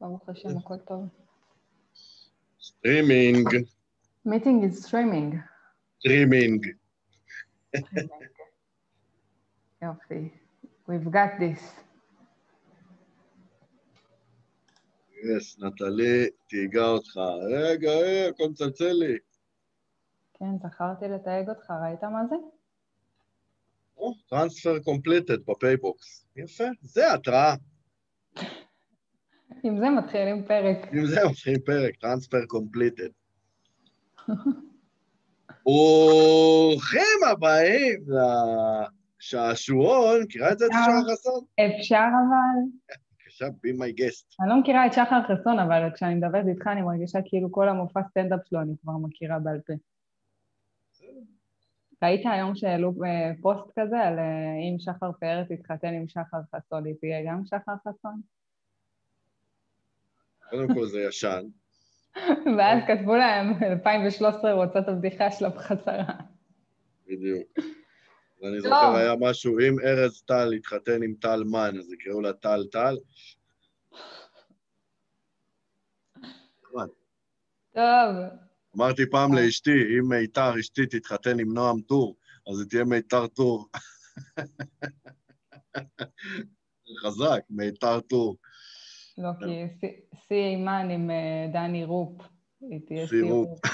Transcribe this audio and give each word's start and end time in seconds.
ברוך 0.00 0.28
השם, 0.28 0.58
הכל 0.58 0.78
טוב. 0.78 1.08
Streaming, 2.60 3.48
Meeting 4.28 4.64
is 4.64 4.86
streaming. 4.86 5.36
Streaming. 5.98 6.66
יופי. 9.82 10.28
We've 10.88 11.08
got 11.08 11.40
this. 11.40 11.84
Yes, 15.24 15.58
נטלי, 15.58 16.26
תייגה 16.48 16.86
אותך. 16.86 17.16
רגע, 17.50 17.90
רגע, 17.90 18.28
הכל 18.28 18.44
מצלצל 18.50 18.92
לי. 18.92 19.18
כן, 20.34 20.58
זכרתי 20.68 21.04
לתייג 21.08 21.48
אותך, 21.48 21.70
ראית 21.70 22.04
מה 22.04 22.26
זה? 22.28 22.36
Transfer 24.28 24.78
completed 24.78 25.46
ב 25.46 25.56
PayBox. 25.56 26.26
יפה, 26.36 26.64
זה 26.80 27.12
התראה. 27.12 27.54
עם 29.64 29.78
זה 29.78 29.90
מתחילים 29.90 30.44
פרק. 30.44 30.76
עם 30.92 31.06
זה 31.06 31.20
מתחילים 31.30 31.60
פרק, 31.60 31.96
transfer 31.96 32.46
completed. 32.46 33.08
ברוכים 35.64 37.18
הבאים 37.30 38.04
לשעשועון, 39.20 40.22
מכירה 40.22 40.52
את 40.52 40.58
זה, 40.58 40.66
את 40.66 40.70
שחר 40.70 41.12
חסון? 41.12 41.44
אפשר 41.54 41.96
אבל? 41.96 42.60
בבקשה, 42.90 43.46
be 43.46 43.78
my 43.78 44.00
guest. 44.00 44.36
אני 44.40 44.48
לא 44.48 44.60
מכירה 44.60 44.86
את 44.86 44.92
שחר 44.92 45.20
חסון, 45.22 45.58
אבל 45.58 45.90
כשאני 45.94 46.14
מדברת 46.14 46.46
איתך 46.48 46.66
אני 46.66 46.82
מרגישה 46.82 47.18
כאילו 47.24 47.52
כל 47.52 47.68
המופע 47.68 48.00
סטנדאפ 48.10 48.40
שלו 48.44 48.60
אני 48.60 48.74
כבר 48.82 48.92
מכירה 48.92 49.38
בעל 49.38 49.60
פה. 49.66 49.72
ראית 52.02 52.26
היום 52.26 52.54
שהעלו 52.54 52.92
אה, 53.04 53.32
פוסט 53.42 53.78
כזה 53.78 54.00
על 54.00 54.18
אה, 54.18 54.54
אם 54.54 54.76
שחר 54.78 55.12
פאר 55.20 55.44
תתחתן 55.44 55.94
עם 55.94 56.08
שחר 56.08 56.40
חסון, 56.54 56.84
היא 56.86 56.94
תהיה 57.00 57.22
גם 57.26 57.42
שחר 57.44 57.74
חסון? 57.88 58.20
קודם 60.54 60.74
כל 60.74 60.86
זה 60.86 61.00
ישן. 61.00 61.46
ואז 62.58 62.82
כתבו 62.86 63.16
להם, 63.16 63.62
2013 63.62 64.52
רוצה 64.52 64.78
את 64.78 64.88
הבדיחה 64.88 65.30
שלה 65.30 65.48
בחזרה. 65.48 66.14
בדיוק. 67.06 67.48
ואני 68.42 68.56
טוב. 68.56 68.62
זוכר, 68.62 68.96
היה 68.96 69.14
משהו, 69.20 69.58
אם 69.58 69.80
ארז 69.80 70.22
טל 70.22 70.52
התחתן 70.52 71.02
עם 71.02 71.14
טל 71.20 71.44
מן, 71.44 71.78
אז 71.78 71.92
יקראו 71.92 72.20
לה 72.20 72.32
טל 72.32 72.64
טל. 72.72 72.96
טוב, 77.74 78.16
אמרתי 78.76 79.10
פעם 79.10 79.34
לאשתי, 79.34 79.70
אם 79.70 80.08
מיתר 80.08 80.60
אשתי 80.60 80.86
תתחתן 80.86 81.40
עם 81.40 81.54
נועם 81.54 81.80
טור, 81.80 82.16
אז 82.50 82.60
היא 82.60 82.68
תהיה 82.68 82.84
מיתר 82.84 83.26
טור. 83.26 83.68
חזק, 87.02 87.40
מיתר 87.50 88.00
טור. 88.00 88.36
לא, 89.18 89.30
כי 89.38 89.44
שיא- 89.80 89.92
שיא 90.28 90.36
אימן 90.46 90.88
עם 90.90 91.10
אה, 91.10 91.46
דני 91.52 91.84
רופ. 91.84 92.22
היא 92.70 92.80
תהיה 92.86 93.06
שיא 93.06 93.22
שיא 93.22 93.32
רופ. 93.32 93.48
רופ. 93.48 93.60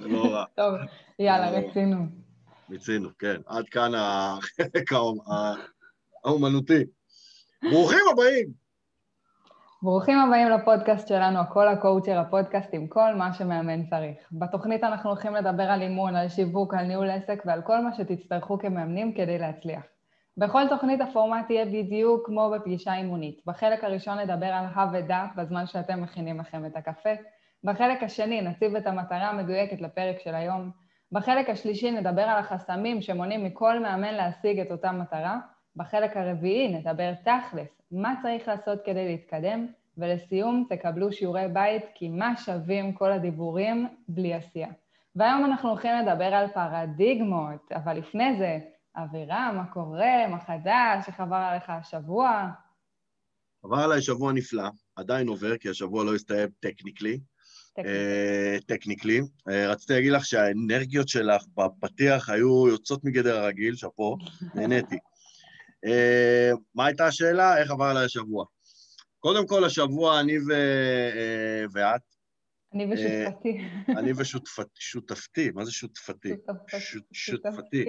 זה 0.00 0.08
לא 0.08 0.32
רע. 0.34 0.44
טוב, 0.56 0.74
יאללה, 1.18 1.50
לא. 1.50 1.56
רצינו. 1.56 1.96
מיצינו, 2.68 3.08
כן. 3.18 3.36
עד 3.46 3.64
כאן 3.68 3.92
החלק 3.96 4.92
האומנותי. 6.24 6.84
ברוכים 7.70 7.98
הבאים. 8.12 8.66
ברוכים 9.82 10.18
הבאים 10.18 10.48
לפודקאסט 10.50 11.08
שלנו, 11.08 11.38
הכל 11.38 11.68
הקואוצ'ר, 11.68 12.18
הפודקאסט 12.18 12.68
עם 12.72 12.86
כל 12.86 13.14
מה 13.14 13.34
שמאמן 13.34 13.86
צריך. 13.86 14.16
בתוכנית 14.32 14.84
אנחנו 14.84 15.10
הולכים 15.10 15.34
לדבר 15.34 15.62
על 15.62 15.82
אימון, 15.82 16.16
על 16.16 16.28
שיווק, 16.28 16.74
על 16.74 16.84
ניהול 16.86 17.10
עסק 17.10 17.42
ועל 17.46 17.62
כל 17.62 17.80
מה 17.84 17.94
שתצטרכו 17.94 18.58
כמאמנים 18.58 19.14
כדי 19.14 19.38
להצליח. 19.38 19.82
בכל 20.38 20.68
תוכנית 20.68 21.00
הפורמט 21.00 21.50
יהיה 21.50 21.64
בדיוק 21.64 22.26
כמו 22.26 22.50
בפגישה 22.50 22.94
אימונית. 22.94 23.40
בחלק 23.46 23.84
הראשון 23.84 24.18
נדבר 24.18 24.46
על 24.46 24.64
הא 24.74 24.86
ודא 24.92 25.24
בזמן 25.36 25.66
שאתם 25.66 26.02
מכינים 26.02 26.40
לכם 26.40 26.66
את 26.66 26.76
הקפה. 26.76 27.10
בחלק 27.64 28.02
השני 28.02 28.40
נציב 28.40 28.76
את 28.76 28.86
המטרה 28.86 29.28
המדויקת 29.28 29.80
לפרק 29.80 30.18
של 30.18 30.34
היום. 30.34 30.70
בחלק 31.12 31.50
השלישי 31.50 31.90
נדבר 31.90 32.22
על 32.22 32.38
החסמים 32.38 33.02
שמונעים 33.02 33.44
מכל 33.44 33.80
מאמן 33.80 34.14
להשיג 34.14 34.60
את 34.60 34.70
אותה 34.70 34.92
מטרה. 34.92 35.38
בחלק 35.76 36.16
הרביעי 36.16 36.68
נדבר 36.68 37.12
תכלס, 37.14 37.82
מה 37.92 38.14
צריך 38.22 38.48
לעשות 38.48 38.78
כדי 38.84 39.08
להתקדם, 39.08 39.66
ולסיום 39.98 40.66
תקבלו 40.68 41.12
שיעורי 41.12 41.48
בית, 41.48 41.84
כי 41.94 42.08
מה 42.08 42.36
שווים 42.36 42.92
כל 42.92 43.12
הדיבורים 43.12 43.88
בלי 44.08 44.34
עשייה. 44.34 44.68
והיום 45.16 45.44
אנחנו 45.44 45.68
הולכים 45.68 45.92
לדבר 45.98 46.34
על 46.34 46.48
פרדיגמות, 46.48 47.72
אבל 47.72 47.96
לפני 47.96 48.36
זה, 48.38 48.58
אבירם, 48.96 49.52
מה 49.56 49.66
קורה, 49.72 50.26
מה 50.30 50.38
חדש, 50.40 51.08
איך 51.08 51.20
עבר 51.20 51.36
עליך 51.36 51.70
השבוע? 51.70 52.48
עבר 53.64 53.76
עליי 53.76 54.02
שבוע 54.02 54.32
נפלא, 54.32 54.68
עדיין 54.96 55.28
עובר, 55.28 55.56
כי 55.56 55.68
השבוע 55.68 56.04
לא 56.04 56.14
הסתיים 56.14 56.48
טכניקלי. 56.60 57.20
אה, 57.78 58.56
טכניקלי. 58.66 59.20
אה, 59.48 59.68
רציתי 59.68 59.92
להגיד 59.92 60.12
לך 60.12 60.24
שהאנרגיות 60.24 61.08
שלך 61.08 61.44
בפתיח 61.54 62.30
היו 62.30 62.68
יוצאות 62.68 63.04
מגדר 63.04 63.36
הרגיל, 63.36 63.76
שאפו, 63.76 64.16
נהניתי. 64.54 64.98
אה, 65.84 66.50
מה 66.74 66.86
הייתה 66.86 67.06
השאלה? 67.06 67.58
איך 67.58 67.70
עבר 67.70 67.84
עליי 67.84 68.04
השבוע? 68.04 68.44
קודם 69.18 69.46
כל, 69.46 69.64
השבוע 69.64 70.20
אני 70.20 70.38
ו... 70.38 70.52
אה, 70.52 71.64
ואת, 71.72 72.15
אני 72.76 72.92
ושותפתי. 72.94 73.58
אני 73.88 74.12
ושותפתי, 74.16 75.50
מה 75.50 75.64
זה 75.64 75.72
שותפתי? 75.72 76.32
שות- 76.78 77.02
שותפתי, 77.12 77.84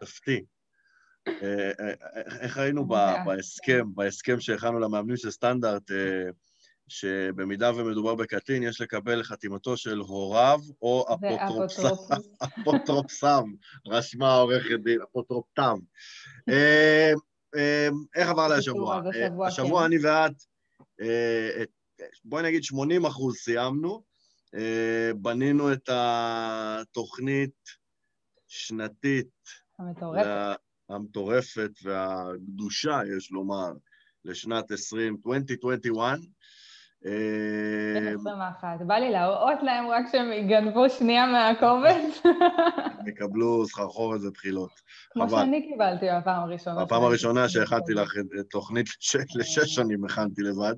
שותפתי. 0.00 0.44
אה, 1.28 1.70
אה, 1.80 1.92
איך 2.40 2.58
ראינו. 2.58 2.84
בהסכם, 3.26 3.84
בהסכם 3.94 4.40
שהכנו 4.40 4.78
למאמנים 4.78 5.16
של 5.16 5.30
סטנדרט, 5.30 5.90
אה, 5.90 6.30
שבמידה 6.88 7.70
ומדובר 7.76 8.14
בקטין, 8.14 8.62
יש 8.62 8.80
לקבל 8.80 9.22
חתימתו 9.22 9.76
של 9.76 9.98
הוריו 9.98 10.60
או 10.82 11.06
אפוטרופסם. 12.44 13.44
רשמה 13.86 14.34
עורכת 14.34 14.80
דין, 14.84 14.98
אפוטרופטם. 15.02 15.76
אה, 16.48 17.12
אה, 17.56 17.88
איך 18.16 18.28
עבר 18.28 18.48
לה 18.48 18.56
השבוע? 18.56 19.00
אה, 19.14 19.46
השבוע 19.46 19.80
כן. 19.80 19.86
אני 19.86 19.98
ואת, 19.98 20.32
אה, 21.00 21.62
את- 21.62 21.68
בואי 22.24 22.42
נגיד 22.42 22.64
80 22.64 23.04
אחוז 23.04 23.36
סיימנו, 23.36 24.02
אה, 24.54 25.10
בנינו 25.16 25.72
את 25.72 25.88
התוכנית 25.92 27.68
שנתית 28.48 29.30
המטורפת. 29.78 30.56
המטורפת 30.88 31.70
והקדושה, 31.82 33.00
יש 33.16 33.30
לומר, 33.30 33.72
לשנת 34.24 34.70
20, 34.70 35.16
2021. 35.26 36.18
אה, 37.06 38.00
בן 38.00 38.14
21. 38.14 38.78
בא 38.86 38.94
לי 38.94 39.10
להראות 39.10 39.58
להם 39.62 39.86
רק 39.88 40.04
שהם 40.12 40.32
יגנבו 40.32 40.90
שנייה 40.90 41.26
מהקובץ, 41.26 42.22
יקבלו 43.06 43.66
סחרחורת 43.66 44.20
ובחילות. 44.22 44.70
כמו. 45.12 45.28
שאני 45.30 45.68
קיבלתי 45.68 46.06
בפעם 46.20 46.42
הראשונה. 46.42 46.84
בפעם. 46.84 47.02
הראשונה 47.02 47.48
שהכנתי 47.48 47.94
לך 47.94 48.12
תוכנית 48.50 48.86
לש- 48.88 49.36
לשש 49.36 49.74
שנים 49.74 50.04
הכנתי 50.04 50.42
לבד. 50.42 50.74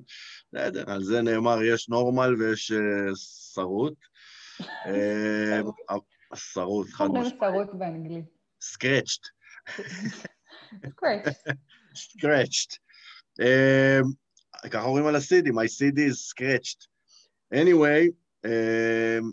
בסדר, 0.53 0.91
על 0.91 1.03
זה 1.03 1.21
נאמר, 1.21 1.63
יש 1.63 1.89
נורמל 1.89 2.35
ויש 2.39 2.71
אה, 2.71 3.15
שרוט. 3.53 3.93
אה, 4.85 5.61
שרוט, 6.35 6.87
חד 6.89 7.07
משמעית. 7.07 7.35
שרוט 7.39 7.67
באנגלית. 7.73 8.25
scratched. 8.61 9.21
קרייט. 10.95 11.27
scratched. 11.95 12.77
ככה 14.69 14.85
אומרים 14.85 15.05
על 15.05 15.15
ה-CD, 15.15 15.47
my 15.49 15.67
CD 15.67 15.99
is 16.11 16.31
scratched. 16.31 16.87
anyway, 17.53 18.09
um, 18.45 19.31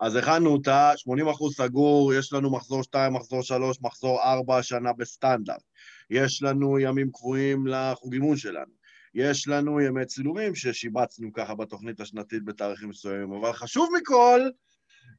אז 0.00 0.16
הכנו 0.16 0.50
אותה, 0.50 0.92
80 0.96 1.28
אחוז 1.28 1.56
סגור, 1.56 2.14
יש 2.14 2.32
לנו 2.32 2.52
מחזור 2.52 2.82
2, 2.82 3.12
מחזור 3.12 3.42
3, 3.42 3.78
מחזור 3.82 4.22
4 4.22 4.58
השנה 4.58 4.92
בסטנדרט. 4.92 5.62
יש 6.10 6.42
לנו 6.42 6.78
ימים 6.78 7.10
קבועים 7.12 7.66
לחוג 7.66 8.12
אימון 8.14 8.36
שלנו. 8.36 8.72
יש 9.14 9.48
לנו 9.48 9.80
ימי 9.80 10.06
צילומים 10.06 10.54
ששיבצנו 10.54 11.32
ככה 11.32 11.54
בתוכנית 11.54 12.00
השנתית 12.00 12.44
בתאריכים 12.44 12.88
מסוימים, 12.88 13.32
אבל 13.32 13.52
חשוב 13.52 13.90
מכל, 14.00 14.40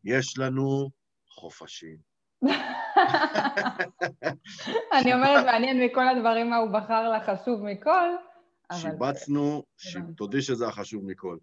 יש 0.04 0.38
לנו 0.38 0.90
חופשים. 1.30 1.98
אני 4.98 5.14
אומרת, 5.14 5.46
מעניין 5.46 5.86
מכל 5.86 6.08
הדברים 6.08 6.50
מה 6.50 6.58
הוא 6.58 6.72
בחר 6.72 7.10
לה 7.10 7.20
חשוב 7.20 7.64
מכל, 7.64 8.10
שיבצנו, 8.74 9.64
ש... 9.78 9.98
תודי 10.18 10.42
שזה 10.42 10.68
החשוב 10.68 11.06
מכל. 11.06 11.38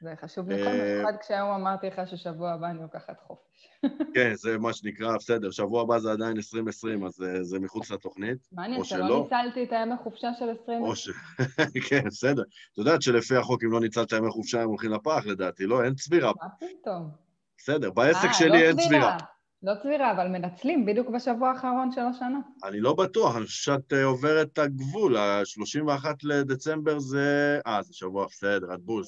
זה 0.00 0.14
חשוב 0.20 0.50
אה, 0.50 0.56
במיוחד 0.56 1.12
כשהיום 1.20 1.50
אמרתי 1.50 1.86
לך 1.86 2.00
ששבוע 2.06 2.52
הבא 2.52 2.70
אני 2.70 2.82
לוקחת 2.82 3.20
חופש. 3.26 3.68
כן, 4.14 4.34
זה 4.34 4.58
מה 4.58 4.72
שנקרא, 4.72 5.16
בסדר, 5.16 5.50
שבוע 5.50 5.82
הבא 5.82 5.98
זה 5.98 6.12
עדיין 6.12 6.36
2020, 6.36 7.04
אז 7.04 7.12
זה, 7.12 7.44
זה 7.44 7.58
מחוץ 7.58 7.90
לתוכנית. 7.90 8.48
מעניין 8.52 8.80
או 8.80 8.84
שלא 8.84 9.06
שלא. 9.06 9.22
ניצלתי 9.22 9.64
את 9.64 9.72
הימי 9.72 9.94
חופשה 10.02 10.28
של 10.38 10.44
20... 10.62 10.82
או 10.82 10.96
ש... 10.96 11.08
כן, 11.88 12.04
בסדר. 12.06 12.42
את 12.42 12.78
יודעת 12.78 13.02
שלפי 13.02 13.36
החוק, 13.36 13.64
אם 13.64 13.72
לא 13.72 13.80
ניצלת 13.80 14.12
ימי 14.12 14.30
חופשה, 14.30 14.62
הם 14.62 14.68
הולכים 14.68 14.90
לפח, 14.92 15.26
לדעתי, 15.26 15.66
לא? 15.66 15.84
אין 15.84 15.94
צבירה. 15.94 16.32
מה 16.42 16.48
פתאום? 16.58 17.10
בסדר, 17.58 17.90
בעסק 17.90 18.24
אה, 18.24 18.34
שלי 18.34 18.48
לא 18.48 18.54
אין 18.54 18.76
צבירה. 18.76 19.16
לא 19.62 19.72
צבירה, 19.82 20.12
אבל 20.12 20.28
מנצלים 20.28 20.86
בדיוק 20.86 21.08
בשבוע 21.08 21.50
האחרון 21.50 21.92
של 21.92 22.00
השנה. 22.00 22.38
אני 22.64 22.80
לא 22.80 22.94
בטוח, 22.94 23.36
אני 23.36 23.46
חושב 23.46 23.62
שאת 23.62 23.92
אה, 23.92 24.04
עוברת 24.04 24.48
את 24.52 24.58
הגבול, 24.58 25.16
ה-31 25.16 26.06
לדצמבר 26.22 26.98
זה... 26.98 27.60
אה, 27.66 27.82
זה 27.82 27.94
שבוע, 27.94 28.26
בסדר, 28.26 28.74
את 28.74 28.80
בול, 28.80 29.02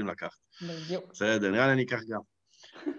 29-30 0.00 0.04
לקחת. 0.06 0.38
בדיוק. 0.62 1.04
בסדר, 1.12 1.50
נראה 1.50 1.66
לי 1.66 1.72
אני 1.72 1.82
אקח 1.82 2.00
גם. 2.08 2.20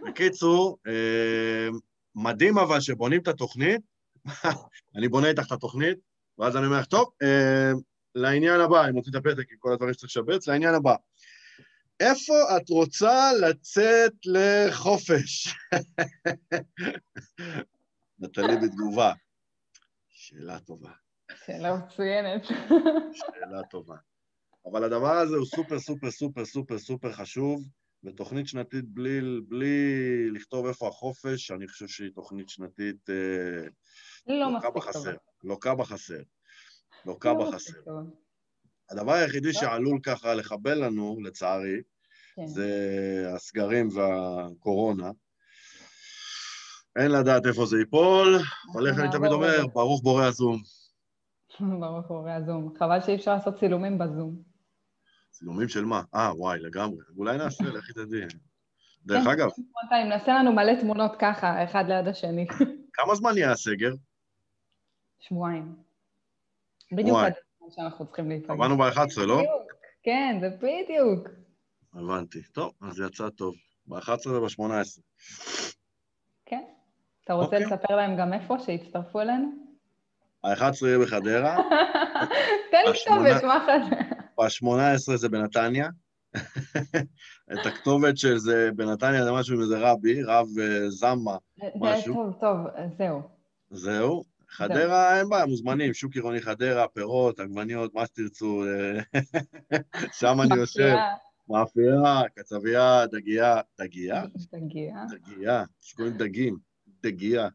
בקיצור, 0.07 0.77
אה, 0.87 1.67
מדהים 2.15 2.57
אבל 2.57 2.79
שבונים 2.79 3.21
את 3.21 3.27
התוכנית, 3.27 3.81
אני 4.95 5.07
בונה 5.07 5.27
איתך 5.27 5.47
את 5.47 5.51
התוכנית, 5.51 5.97
ואז 6.37 6.57
אני 6.57 6.65
אומר 6.65 6.79
לך, 6.79 6.85
טוב, 6.85 7.09
אה, 7.21 7.71
לעניין 8.15 8.61
הבא, 8.61 8.83
אני 8.83 8.91
מוציא 8.91 9.11
את 9.11 9.15
הפתק 9.15 9.51
עם 9.51 9.57
כל 9.59 9.73
הדברים 9.73 9.93
שצריך 9.93 10.09
לשבץ, 10.09 10.47
לעניין 10.47 10.73
הבא. 10.73 10.95
איפה 11.99 12.33
את 12.57 12.69
רוצה 12.69 13.29
לצאת 13.41 14.13
לחופש? 14.25 15.47
נטלי 18.19 18.55
בתגובה. 18.63 19.13
שאלה 20.09 20.59
טובה. 20.59 20.91
שאלה 21.45 21.75
מצוינת. 21.75 22.45
שאלה 23.13 23.63
טובה. 23.69 23.95
אבל 24.65 24.83
הדבר 24.83 25.17
הזה 25.17 25.35
הוא 25.35 25.45
סופר 25.45 25.79
סופר 25.79 26.11
סופר 26.11 26.45
סופר 26.45 26.79
סופר 26.79 27.11
חשוב, 27.11 27.63
ותוכנית 28.03 28.47
שנתית 28.47 28.85
בלי, 28.85 29.19
בלי 29.47 29.75
לכתוב 30.31 30.65
איפה 30.65 30.87
החופש, 30.87 31.51
אני 31.51 31.67
חושב 31.67 31.87
שהיא 31.87 32.11
תוכנית 32.15 32.49
שנתית 32.49 33.09
אה, 33.09 33.67
לא 34.27 34.39
לוקה 34.39 34.57
מספיק 34.57 34.73
בחסר. 34.75 34.99
טובה. 34.99 35.11
לוקה 35.43 35.75
בחסר. 35.75 36.21
לוקה 37.05 37.33
לא 37.33 37.39
בחסר. 37.39 37.55
מספיק 37.55 37.75
טובה. 37.85 38.01
הדבר 38.91 39.11
היחידי. 39.11 39.53
שעלול 39.53 39.99
ככה 40.03 40.33
לחבל 40.33 40.85
לנו, 40.85 41.17
לצערי, 41.23 41.81
כן. 42.35 42.47
זה 42.47 43.31
הסגרים 43.35 43.89
והקורונה. 43.93 45.11
אין 46.95 47.11
לדעת 47.11 47.45
איפה 47.45 47.65
זה 47.65 47.77
ייפול, 47.79 48.39
אבל 48.73 48.87
איך 48.87 48.95
אני 48.95 49.03
נעבור 49.03 49.17
תמיד 49.19 49.31
אומר. 49.31 49.67
ברוך 49.73 50.03
בורא 50.03 50.25
הזום. 50.25 50.61
ברוך 51.81 52.07
קורא 52.07 52.31
הזום. 52.31 52.73
חבל 52.79 53.01
שאי 53.01 53.15
אפשר 53.15 53.33
לעשות 53.33 53.59
צילומים 53.59 53.97
בזום. 53.97 54.41
צילומים 55.31 55.69
של 55.69 55.85
מה? 55.85 56.01
אה, 56.15 56.31
וואי, 56.35 56.59
לגמרי. 56.59 57.03
אולי 57.17 57.37
נעשה, 57.37 57.63
לכי 57.75 57.93
תדעי. 57.93 58.21
דרך 59.05 59.23
כן. 59.23 59.29
אגב, 59.29 59.49
פרונטיים, 59.49 60.09
נעשה 60.09 60.33
לנו 60.33 60.53
מלא 60.53 60.81
תמונות 60.81 61.11
ככה, 61.19 61.63
אחד 61.63 61.83
ליד 61.87 62.07
השני. 62.07 62.47
כמה 62.93 63.15
זמן 63.15 63.37
יהיה 63.37 63.51
הסגר? 63.51 63.93
שבועיים. 65.19 65.75
בדיוק. 66.91 67.17
עד 67.17 67.33
שאנחנו 67.75 68.05
צריכים 68.05 68.29
להיפגש. 68.29 68.49
קבענו 68.55 68.77
ב-11, 68.77 69.21
לא? 69.25 69.37
בדיוק. 69.37 69.73
כן, 70.03 70.37
זה 70.41 70.49
בדיוק. 70.49 71.27
הבנתי. 71.93 72.43
טוב, 72.43 72.71
אז 72.81 72.99
יצא 72.99 73.29
טוב. 73.29 73.55
ב-11 73.87 74.29
וב-18. 74.29 75.01
כן. 76.45 76.63
אתה 77.23 77.33
רוצה 77.33 77.45
אוקיי. 77.45 77.65
לספר 77.65 77.95
להם 77.95 78.17
גם 78.17 78.33
איפה, 78.33 78.59
שיצטרפו 78.59 79.21
אלינו? 79.21 79.49
ה-11 80.43 80.85
יהיה 80.85 80.99
בחדרה, 80.99 81.57
תן 82.71 82.77
לי 82.85 82.99
כתובת, 83.05 83.43
מה 83.43 83.65
חדש? 83.65 83.99
ב-18 84.37 85.15
זה 85.15 85.29
בנתניה. 85.29 85.89
את 87.53 87.65
הכתובת 87.65 88.17
של 88.17 88.37
זה 88.37 88.69
בנתניה 88.75 89.23
זה 89.23 89.31
משהו 89.31 89.55
עם 89.55 89.61
איזה 89.61 89.77
רבי, 89.79 90.23
רב 90.23 90.47
אה, 90.61 90.89
זמה, 90.89 91.37
משהו. 91.75 92.13
טוב, 92.13 92.33
טוב, 92.39 92.57
זהו. 92.97 93.21
זהו. 93.69 94.23
חדרה, 94.49 95.19
אין 95.19 95.29
בעיה, 95.29 95.45
מוזמנים, 95.45 95.93
שוק 95.93 96.15
עירוני 96.15 96.41
חדרה, 96.41 96.87
פירות, 96.87 97.39
עגבניות, 97.39 97.93
מה 97.93 98.05
שתרצו, 98.05 98.63
שם 100.19 100.41
אני 100.41 100.55
יושב. 100.55 100.95
מאפייה, 101.49 102.21
קצבייה, 102.35 103.05
דגייה, 103.05 103.61
דגייה? 103.79 104.23
תגיע, 104.51 104.95
דגייה, 105.09 105.63
שקוראים 105.81 106.13
דגים, 106.17 106.57
דגייה. 107.03 107.47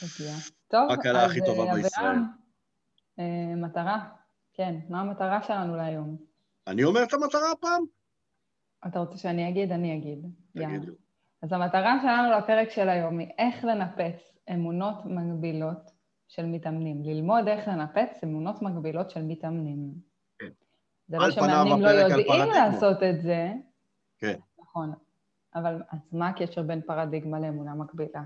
תגיע. 0.00 0.32
טוב, 0.68 0.90
הכי 0.90 1.40
אז, 1.40 1.46
טובה 1.46 1.64
אה, 1.64 1.74
בישראל. 1.74 2.06
אבירם, 2.06 2.26
אה, 3.18 3.54
מטרה, 3.56 4.08
כן, 4.54 4.74
מה 4.88 5.00
המטרה 5.00 5.42
שלנו 5.42 5.76
להיום? 5.76 6.16
אני 6.66 6.84
אומר 6.84 7.02
את 7.02 7.12
המטרה 7.12 7.52
הפעם? 7.52 7.84
אתה 8.86 8.98
רוצה 8.98 9.18
שאני 9.18 9.48
אגיד? 9.48 9.72
אני 9.72 9.96
אגיד. 9.96 10.26
תגידי. 10.52 10.92
אז 11.42 11.52
המטרה 11.52 11.98
שלנו 12.02 12.38
לפרק 12.38 12.70
של 12.70 12.88
היום 12.88 13.18
היא 13.18 13.28
איך 13.38 13.64
לנפץ 13.64 14.32
אמונות 14.50 14.96
מגבילות 15.04 15.90
של 16.28 16.46
מתאמנים. 16.46 17.02
ללמוד 17.04 17.48
איך 17.48 17.68
לנפץ 17.68 18.24
אמונות 18.24 18.62
מגבילות 18.62 19.10
של 19.10 19.22
מתאמנים. 19.22 19.92
כן. 20.38 20.48
זה 21.08 21.16
לא 21.16 21.30
שמאמנים 21.30 21.82
לא 21.82 21.88
יודעים. 21.88 22.48
לעשות 22.48 23.02
את 23.02 23.22
זה. 23.22 23.48
כן. 24.18 24.38
נכון. 24.60 24.92
אבל 25.54 25.82
אז 25.90 25.98
מה 26.12 26.28
הקשר 26.28 26.62
בין 26.62 26.80
פרדיגמה 26.86 27.40
לאמונה 27.40 27.74
מקבילה? 27.74 28.22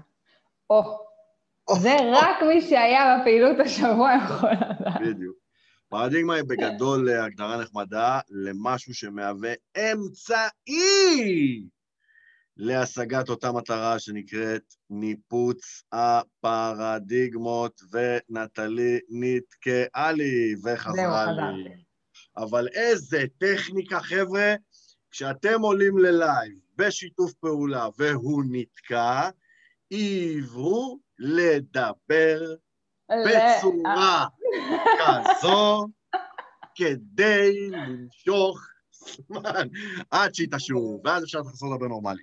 או, 0.70 0.98
זה 1.78 1.96
רק 2.12 2.42
מי 2.48 2.60
שהיה 2.60 3.18
בפעילות 3.20 3.56
השבוע 3.60 4.10
יכול 4.24 4.50
לדעת. 4.52 5.00
בדיוק. 5.00 5.36
פרדיגמה 5.88 6.34
היא 6.34 6.44
בגדול 6.44 7.08
הגדרה 7.08 7.62
נחמדה 7.62 8.20
למשהו 8.30 8.94
שמהווה 8.94 9.52
אמצעי 9.92 11.64
להשגת 12.56 13.28
אותה 13.28 13.52
מטרה 13.52 13.98
שנקראת 13.98 14.74
ניפוץ 14.90 15.82
הפרדיגמות, 15.92 17.80
ונטלי 17.92 18.98
נתקעה 19.08 20.12
לי 20.12 20.54
וחזרה 20.64 21.32
לי. 21.32 21.82
אבל 22.36 22.68
איזה 22.68 23.24
טכניקה, 23.38 24.00
חבר'ה, 24.00 24.54
כשאתם 25.10 25.60
עולים 25.60 25.98
ללייב 25.98 26.52
בשיתוף 26.76 27.32
פעולה 27.32 27.88
והוא 27.98 28.44
נתקע, 28.50 29.30
עברו 29.90 30.98
לדבר 31.18 32.54
בצורה 33.10 34.26
כזו 34.98 35.86
כדי 36.74 37.70
למשוך 37.70 38.71
זמן 39.28 39.68
עד 40.10 40.34
שהיא 40.34 40.48
תשוב, 40.50 41.00
ואז 41.04 41.24
אפשר 41.24 41.40
לחזור 41.40 41.74
לדבר 41.74 41.88
נורמלי. 41.88 42.22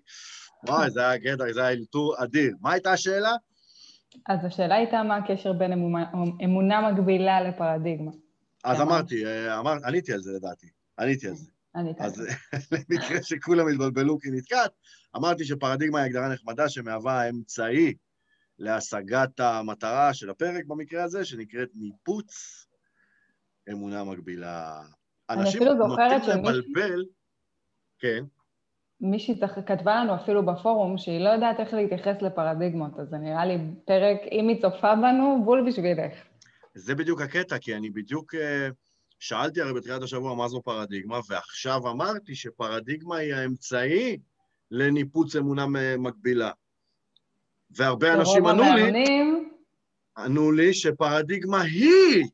וואי, 0.68 0.90
זה 0.90 1.08
היה 1.08 1.20
קטע, 1.20 1.54
זה 1.54 1.62
היה 1.62 1.72
אלתור 1.72 2.24
אדיר. 2.24 2.56
מה 2.62 2.72
הייתה 2.72 2.94
השאלה? 2.94 3.36
אז 4.26 4.46
השאלה 4.46 4.76
הייתה 4.76 5.04
מה 5.04 5.16
הקשר 5.16 5.54
בין 5.54 5.74
אמונה, 5.74 6.12
אמונה 6.44 6.92
מקבילה 6.92 7.42
לפרדיגמה. 7.42 8.12
אז 8.64 8.82
אמרתי, 8.82 9.26
אה, 9.26 9.60
אמר, 9.60 9.74
עניתי 9.86 10.14
על 10.14 10.22
זה 10.22 10.32
לדעתי, 10.32 10.68
עניתי 11.00 11.28
על 11.28 11.36
זה. 11.36 11.52
אז 12.00 12.24
למקרה 12.72 13.24
שכולם 13.24 13.68
התבלבלו 13.68 14.20
כי 14.20 14.30
נתקעת, 14.32 14.72
אמרתי 15.16 15.46
שפרדיגמה 15.46 16.00
היא 16.00 16.06
הגדרה 16.06 16.30
נחמדה 16.30 16.70
שמהווה 16.70 17.30
אמצעי 17.30 17.94
להשגת 18.60 19.40
המטרה 19.40 20.14
של 20.14 20.30
הפרק 20.30 20.66
במקרה 20.66 21.04
הזה, 21.04 21.26
שנקראת 21.26 21.70
ניפוץ 21.76 22.66
אמונה 23.72 24.04
מקבילה. 24.04 24.82
אני 25.30 25.42
אנשים 25.42 25.64
נוטים 25.64 26.28
לבלבל, 26.28 27.06
כן, 28.00 28.24
מישהי 29.02 29.40
כתבה 29.66 29.96
לנו 29.96 30.16
אפילו 30.16 30.46
בפורום 30.46 30.98
שהיא 30.98 31.20
לא 31.20 31.30
יודעת 31.30 31.60
איך 31.60 31.74
להתייחס 31.74 32.22
לפרדיגמות, 32.22 33.00
אז 33.00 33.10
זה 33.10 33.18
נראה 33.18 33.46
לי 33.46 33.58
פרק, 33.86 34.18
אם 34.32 34.48
היא 34.48 34.62
צופה 34.62 34.96
בנו, 34.96 35.42
בול 35.46 35.68
בשבילך. 35.68 36.14
זה 36.74 36.96
בדיוק 36.96 37.22
הקטע, 37.22 37.58
כי 37.58 37.76
אני 37.76 37.90
בדיוק 37.90 38.36
אה, 38.36 38.70
שאלתי 39.20 39.62
הרי 39.62 39.74
בתחילת 39.74 40.04
השבוע 40.04 40.36
מה 40.36 40.48
זו 40.48 40.62
פרדיגמה, 40.62 41.20
ועכשיו 41.30 41.92
אמרתי 41.92 42.36
שפרדיגמה 42.36 43.16
היא 43.16 43.34
האמצעי 43.34 44.18
לניפוץ 44.72 45.36
אמונה 45.36 45.66
מקבילה. 45.98 46.52
והרבה 47.72 48.14
אנשים 48.14 48.46
ענו 48.46 48.64
לי, 48.64 49.22
ענו 50.18 50.52
לי 50.52 50.74
שפרדיגמה 50.74 51.62
היא 51.62 52.26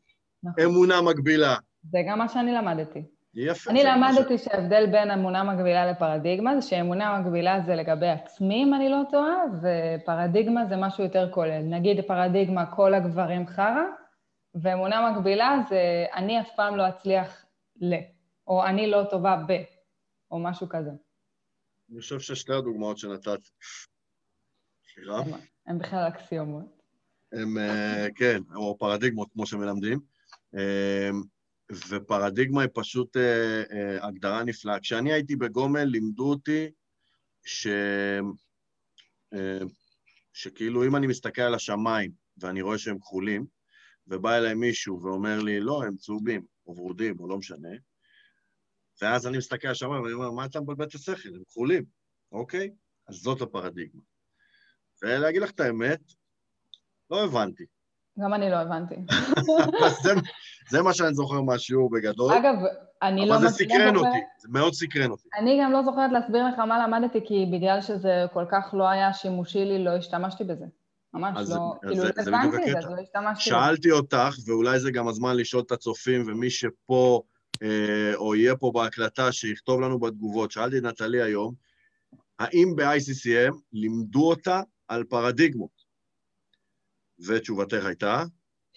נכון, 0.43 0.63
אמונה 0.63 1.01
מקבילה. 1.01 1.55
זה 1.91 1.97
גם 2.07 2.19
מה 2.19 2.29
שאני 2.29 2.51
למדתי. 2.53 3.03
יפה. 3.33 3.71
אני 3.71 3.83
מה 3.83 4.13
ש- 4.13 4.17
למדתי 4.17 4.37
שההבדל 4.37 4.85
בין 4.91 5.11
אמונה 5.11 5.43
מקבילה 5.43 5.91
לפרדיגמה 5.91 6.59
זה 6.59 6.67
שאמונה 6.67 7.19
מקבילה 7.19 7.61
זה 7.65 7.75
לגבי 7.75 8.07
עצמי, 8.09 8.63
אם 8.63 8.73
אני 8.73 8.89
לא 8.89 9.01
טועה, 9.11 9.35
ופרדיגמה 9.61 10.65
זה 10.65 10.75
משהו 10.77 11.03
יותר 11.03 11.31
כולל. 11.31 11.61
נגיד 11.61 12.01
פרדיגמה, 12.07 12.65
כל 12.75 12.93
הגברים 12.93 13.47
חרא, 13.47 13.83
ואמונה 14.55 15.11
מקבילה 15.11 15.57
זה 15.69 15.79
אני 16.13 16.41
אף 16.41 16.47
פעם 16.55 16.75
לא 16.75 16.89
אצליח 16.89 17.45
ל, 17.81 17.93
או 18.47 18.65
אני 18.65 18.87
לא 18.87 19.03
טובה 19.09 19.43
ב, 19.47 19.51
או 20.31 20.39
משהו 20.39 20.69
כזה. 20.69 20.89
אני 21.91 21.99
חושב 21.99 22.19
ששתי 22.19 22.53
הדוגמאות 22.53 22.97
שנתת, 22.97 23.39
סליחה, 24.93 25.17
הם- 25.17 25.39
הם 25.67 25.77
בכלל 25.79 26.07
אקסיומות. 26.07 26.65
הם, 27.33 27.57
אה, 27.57 28.07
כן, 28.15 28.39
או 28.55 28.77
פרדיגמות, 28.77 29.27
כמו 29.33 29.45
שמלמדים. 29.45 29.99
ופרדיגמה 31.71 32.61
היא 32.61 32.69
פשוט 32.73 33.17
אה, 33.17 33.63
אה, 33.71 34.07
הגדרה 34.07 34.43
נפלאה. 34.43 34.79
כשאני 34.79 35.13
הייתי 35.13 35.35
בגומל, 35.35 35.83
לימדו 35.83 36.29
אותי 36.29 36.71
ש... 37.45 37.67
אה, 39.33 39.59
שכאילו 40.33 40.85
אם 40.85 40.95
אני 40.95 41.07
מסתכל 41.07 41.41
על 41.41 41.55
השמיים 41.55 42.11
ואני 42.37 42.61
רואה 42.61 42.77
שהם 42.77 42.99
כחולים, 42.99 43.45
ובא 44.07 44.37
אליי 44.37 44.53
מישהו 44.53 45.01
ואומר 45.01 45.39
לי, 45.39 45.59
לא, 45.59 45.83
הם 45.83 45.97
צהובים, 45.97 46.45
או 46.67 46.75
ורודים, 46.77 47.19
או 47.19 47.29
לא 47.29 47.37
משנה, 47.37 47.69
ואז 49.01 49.27
אני 49.27 49.37
מסתכל 49.37 49.67
על 49.67 49.71
השמיים 49.71 50.03
ואני 50.03 50.13
אומר, 50.13 50.31
מה 50.31 50.45
אתה 50.45 50.61
מבלבל 50.61 50.85
את 50.85 50.95
השכל? 50.95 51.29
הם 51.35 51.43
כחולים, 51.43 51.83
אוקיי? 52.31 52.71
אז 53.07 53.15
זאת 53.15 53.41
הפרדיגמה. 53.41 54.01
ולהגיד 55.01 55.41
לך 55.41 55.51
את 55.51 55.59
האמת, 55.59 56.01
לא 57.09 57.23
הבנתי. 57.23 57.65
גם 58.19 58.33
אני 58.33 58.49
לא 58.49 58.55
הבנתי. 58.55 58.95
זה, 60.03 60.09
זה 60.69 60.81
מה 60.81 60.93
שאני 60.93 61.13
זוכר 61.13 61.41
מהשיעור 61.41 61.89
בגדול. 61.91 62.33
אגב, 62.33 62.55
אני 63.01 63.27
לא... 63.27 63.35
אבל 63.35 63.47
זה 63.47 63.49
סקרן 63.49 63.95
אותי, 63.95 64.17
זה 64.37 64.47
מאוד 64.51 64.73
סקרן 64.73 65.11
אותי. 65.11 65.29
אני 65.39 65.59
גם 65.63 65.71
לא 65.71 65.83
זוכרת 65.83 66.11
להסביר 66.11 66.47
לך 66.47 66.59
מה 66.59 66.87
למדתי, 66.87 67.19
כי 67.27 67.45
בגלל 67.53 67.81
שזה 67.81 68.25
כל 68.33 68.45
כך 68.51 68.73
לא 68.73 68.89
היה 68.89 69.13
שימושי 69.13 69.65
לי, 69.65 69.83
לא 69.83 69.89
השתמשתי 69.89 70.43
בזה. 70.43 70.65
ממש 71.13 71.37
אז 71.37 71.51
לא, 71.51 71.73
אז 71.83 71.89
כאילו, 71.89 71.95
זה- 71.95 72.11
לא 72.17 72.23
זה 72.23 72.31
בדיוק 72.31 72.55
הקטע. 72.55 72.89
לא 72.89 73.01
השתמשתי 73.01 73.31
בזה. 73.49 73.59
שאלתי 73.59 73.91
אותך, 73.91 74.35
ואולי 74.47 74.79
זה 74.79 74.91
גם 74.91 75.07
הזמן 75.07 75.35
לשאול 75.37 75.63
את 75.67 75.71
הצופים, 75.71 76.23
ומי 76.27 76.49
שפה, 76.49 77.21
אה, 77.63 78.15
או 78.15 78.35
יהיה 78.35 78.55
פה 78.55 78.71
בהקלטה, 78.73 79.31
שיכתוב 79.31 79.81
לנו 79.81 79.99
בתגובות. 79.99 80.51
שאלתי 80.51 80.77
את 80.77 80.83
נטלי 80.83 81.21
היום, 81.21 81.53
האם 82.39 82.73
ב-ICCM 82.75 83.53
לימדו 83.73 84.29
אותה 84.29 84.61
על 84.87 85.03
פרדיגמות? 85.03 85.85
ותשובתך 87.27 87.85
הייתה, 87.85 88.23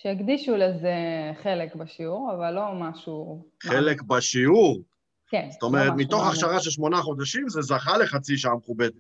שהקדישו 0.02 0.56
לזה 0.56 0.94
חלק 1.42 1.74
בשיעור, 1.74 2.32
אבל 2.34 2.50
לא 2.50 2.74
משהו... 2.74 3.44
חלק 3.62 4.02
בשיעור. 4.02 4.82
כן. 5.28 5.48
זאת 5.50 5.62
אומרת, 5.62 5.88
לא 5.88 5.96
מתוך. 5.96 6.26
הכשרה 6.26 6.60
של 6.60 6.70
שמונה 6.70 6.96
חודשים, 6.96 7.48
זה 7.48 7.62
זכה 7.62 7.98
לחצי 7.98 8.36
שעה 8.36 8.54
מכובדת. 8.54 8.92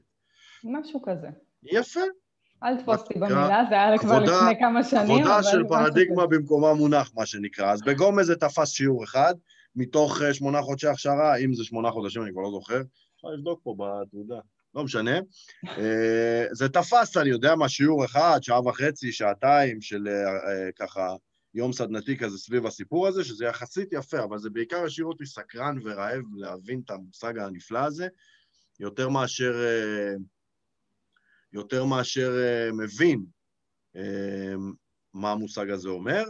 משהו 0.64 1.02
כזה. 1.02 1.28
יפה. 1.62 2.00
אל 2.62 2.76
תתפוס 2.76 3.00
אותי 3.00 3.14
במילה, 3.14 3.64
זה 3.68 3.74
היה 3.74 3.98
כבר 3.98 4.18
לפני 4.18 4.58
כמה 4.60 4.84
שנים, 4.84 5.10
עבודה 5.10 5.42
של 5.42 5.64
פרדיגמה. 5.68 6.26
במקומה 6.26 6.74
מונח, 6.74 7.12
מה 7.16 7.26
שנקרא. 7.26 7.72
אז 7.72 7.82
בגומה 7.82 8.24
זה 8.24 8.36
תפס 8.36 8.70
שיעור 8.70 9.04
אחד, 9.04 9.34
מתוך 9.76 10.22
אה, 10.22 10.34
שמונה 10.34 10.62
חודשי 10.62 10.88
הכשרה, 10.88 11.36
אם 11.36 11.54
זה 11.54 11.64
שמונה 11.64 11.90
חודשים, 11.90 12.22
אני 12.22 12.32
כבר 12.32 12.42
לא 12.42 12.50
זוכר. 12.50 12.80
אפשר 13.16 13.28
לבדוק 13.28 13.60
פה 13.62 13.74
בתעודה. 13.78 14.40
לא 14.74 14.84
משנה. 14.84 15.18
אה, 15.68 16.44
זה 16.52 16.68
תפס, 16.68 17.16
אני 17.16 17.30
יודע 17.30 17.54
מה, 17.54 17.68
שיעור 17.68 18.04
אחד, 18.04 18.38
שעה 18.42 18.66
וחצי, 18.66 19.12
שעתיים 19.12 19.80
של 19.80 20.08
אה, 20.08 20.12
אה, 20.12 20.72
ככה 20.78 21.14
יום 21.54 21.72
סדנתי 21.72 22.18
כזה 22.18 22.38
סביב 22.38 22.66
הסיפור 22.66 23.06
הזה, 23.06 23.24
שזה 23.24 23.44
יחסית 23.44 23.92
יפה, 23.92 24.24
אבל 24.24 24.38
זה 24.38 24.50
בעיקר 24.50 24.84
השאיר 24.84 25.06
אותי 25.06 25.26
סקרן 25.26 25.78
ורעב 25.84 26.22
להבין 26.36 26.80
את 26.84 26.90
המושג 26.90 27.38
הנפלא 27.38 27.78
הזה, 27.78 28.08
יותר 28.80 29.08
מאשר, 29.08 29.54
יותר 31.52 31.84
מאשר 31.84 32.32
מבין 32.72 33.24
מה 35.14 35.32
המושג 35.32 35.70
הזה 35.70 35.88
אומר, 35.88 36.24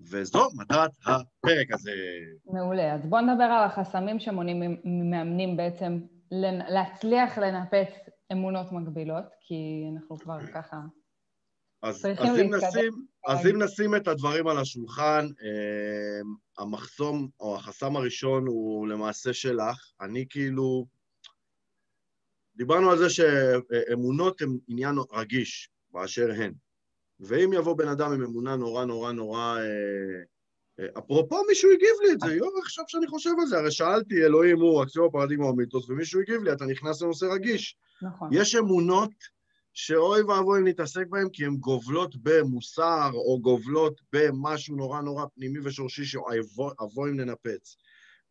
וזו 0.00 0.48
מטרת 0.54 0.90
הפרק 1.06 1.72
הזה. 1.72 1.90
מעולה. 2.46 2.94
אז 2.94 3.06
בואו 3.06 3.22
נדבר 3.22 3.44
על 3.44 3.64
החסמים 3.64 4.20
שמונעים 4.20 4.78
ממאמנים 4.84 5.56
בעצם 5.56 6.00
להצליח 6.68 7.38
לנפץ 7.38 7.88
אמונות 8.32 8.72
מגבילות, 8.72 9.24
כי 9.40 9.84
אנחנו 9.94 10.18
כבר 10.18 10.38
ככה... 10.54 10.80
אז, 11.82 12.06
אז, 12.18 12.38
אם. 12.38 12.54
נשים, 12.54 12.92
אז 13.26 13.46
אם 13.46 13.62
נשים 13.62 13.96
את 13.96 14.08
הדברים 14.08 14.48
על 14.48 14.58
השולחן, 14.58 15.26
אה, 15.42 16.20
המחסום 16.58 17.28
או 17.40 17.56
החסם 17.56 17.96
הראשון 17.96 18.46
הוא 18.46 18.88
למעשה 18.88 19.32
שלך. 19.32 19.92
אני 20.00 20.26
כאילו... 20.28 20.86
דיברנו 22.56 22.90
על 22.90 22.98
זה 22.98 23.10
שאמונות 23.10 24.42
הן 24.42 24.58
עניין 24.68 24.94
רגיש 25.12 25.70
באשר 25.90 26.30
הן. 26.36 26.52
ואם 27.20 27.52
יבוא 27.52 27.76
בן 27.76 27.88
אדם 27.88 28.12
עם 28.12 28.22
אמונה 28.22 28.56
נורא 28.56 28.84
נורא 28.84 29.12
נורא... 29.12 29.58
אה, 29.58 30.22
אפרופו, 30.98 31.36
מישהו 31.48 31.70
הגיב 31.70 31.94
לי 32.02 32.12
את 32.12 32.20
זה, 32.20 32.34
יואו, 32.34 32.58
עכשיו 32.58 32.84
שאני 32.88 33.06
חושב 33.06 33.30
על 33.40 33.46
זה, 33.46 33.58
הרי 33.58 33.70
שאלתי, 33.70 34.24
אלוהים 34.24 34.60
הוא 34.60 34.82
אקסיום 34.82 35.06
הפרדיגמה 35.06 35.46
או 35.46 35.56
מיתוס, 35.56 35.88
ומישהו 35.88 36.20
הגיב 36.20 36.42
לי, 36.42 36.52
אתה 36.52 36.64
נכנס 36.64 37.02
לנושא 37.02 37.24
רגיש. 37.24 37.76
נכון. 38.02 38.28
יש 38.32 38.54
אמונות 38.54 39.10
שאוי 39.72 40.22
ואבוי 40.22 40.60
אם 40.60 40.66
נתעסק 40.66 41.06
בהן, 41.06 41.28
כי 41.32 41.44
הן 41.44 41.56
גובלות 41.56 42.16
במוסר, 42.22 43.10
או 43.14 43.40
גובלות 43.40 44.00
במשהו 44.12 44.76
נורא 44.76 45.00
נורא 45.00 45.24
פנימי 45.34 45.58
ושורשי 45.64 46.04
שאבוי 46.04 47.10
אם 47.10 47.16
ננפץ. 47.16 47.76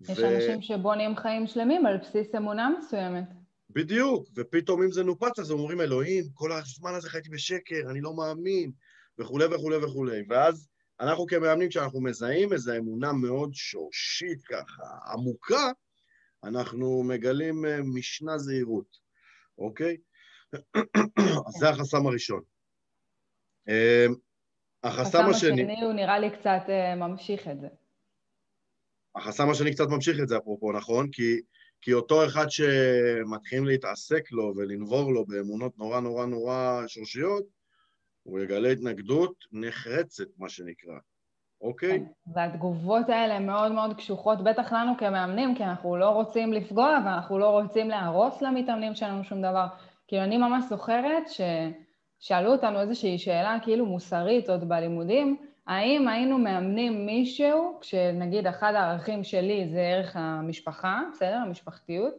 יש 0.01 0.19
אנשים 0.19 0.61
שבונים 0.61 1.15
חיים 1.15 1.47
שלמים 1.47 1.85
על 1.85 1.97
בסיס 1.97 2.35
אמונה 2.37 2.69
מסוימת. 2.79 3.23
בדיוק, 3.69 4.27
ופתאום 4.35 4.83
אם 4.83 4.91
זה 4.91 5.03
נופץ, 5.03 5.39
אז 5.39 5.51
אומרים, 5.51 5.81
אלוהים, 5.81 6.23
כל 6.33 6.51
הזמן 6.51 6.93
הזה 6.95 7.09
חייתי 7.09 7.29
בשקר, 7.29 7.81
אני 7.89 8.01
לא 8.01 8.13
מאמין, 8.13 8.71
וכולי 9.19 9.45
וכולי 9.45 9.77
וכולי. 9.77 10.21
ואז 10.29 10.68
אנחנו 10.99 11.25
כמאמנים, 11.25 11.69
כשאנחנו 11.69 12.01
מזהים 12.01 12.53
איזו 12.53 12.77
אמונה 12.77 13.13
מאוד 13.13 13.53
שורשית 13.53 14.41
ככה, 14.43 14.83
עמוקה, 15.13 15.71
אנחנו 16.43 17.03
מגלים 17.03 17.65
אה, 17.65 17.79
משנה 17.83 18.37
זהירות, 18.37 18.97
אוקיי? 19.57 19.97
אז 21.47 21.53
זה 21.59 21.69
החסם 21.69 22.07
הראשון. 22.07 22.41
אה, 23.69 24.05
החסם 24.83 25.23
השני, 25.29 25.61
השני 25.61 25.81
הוא 25.83 25.93
נראה 25.93 26.19
לי 26.19 26.29
קצת 26.39 26.61
אה, 26.69 26.95
ממשיך 26.95 27.47
את 27.47 27.59
זה. 27.61 27.67
החסם 29.15 29.49
השני 29.49 29.73
קצת 29.73 29.87
ממשיך 29.89 30.19
את 30.23 30.27
זה, 30.27 30.37
אפרופו, 30.37 30.71
נכון? 30.71 31.11
כי, 31.11 31.41
כי 31.81 31.93
אותו 31.93 32.25
אחד 32.25 32.45
שמתחילים 32.49 33.65
להתעסק 33.65 34.31
לו 34.31 34.53
ולנבור 34.55 35.13
לו 35.13 35.25
באמונות 35.25 35.77
נורא 35.77 35.99
נורא 35.99 36.25
נורא 36.25 36.83
שורשיות, 36.87 37.58
הוא 38.23 38.39
יגלה 38.39 38.69
התנגדות 38.69 39.33
נחרצת, 39.51 40.27
מה 40.37 40.49
שנקרא, 40.49 40.93
אוקיי? 41.61 41.99
כן. 41.99 42.31
והתגובות 42.33 43.09
האלה 43.09 43.39
מאוד 43.39 43.71
מאוד 43.71 43.97
קשוחות, 43.97 44.43
בטח 44.43 44.73
לנו 44.73 44.97
כמאמנים, 44.97 45.55
כי 45.55 45.63
אנחנו 45.63 45.97
לא 45.97 46.09
רוצים 46.09 46.53
לפגוע 46.53 46.97
ואנחנו 47.05 47.39
לא 47.39 47.49
רוצים 47.49 47.89
להרוס 47.89 48.41
למתאמנים 48.41 48.95
שלנו 48.95 49.23
שום 49.23 49.41
דבר. 49.41 49.65
כאילו, 50.07 50.23
אני 50.23 50.37
ממש 50.37 50.63
זוכרת 50.69 51.23
ששאלו 51.27 52.51
אותנו 52.51 52.81
איזושהי 52.81 53.17
שאלה 53.17 53.57
כאילו 53.63 53.85
מוסרית 53.85 54.49
עוד 54.49 54.69
בלימודים, 54.69 55.37
האם 55.67 56.07
היינו 56.07 56.37
מאמנים 56.37 57.05
מישהו, 57.05 57.77
כשנגיד 57.81 58.47
אחד 58.47 58.73
הערכים 58.75 59.23
שלי 59.23 59.67
זה 59.67 59.81
ערך 59.81 60.15
המשפחה, 60.15 61.01
בסדר? 61.13 61.35
המשפחתיות, 61.35 62.13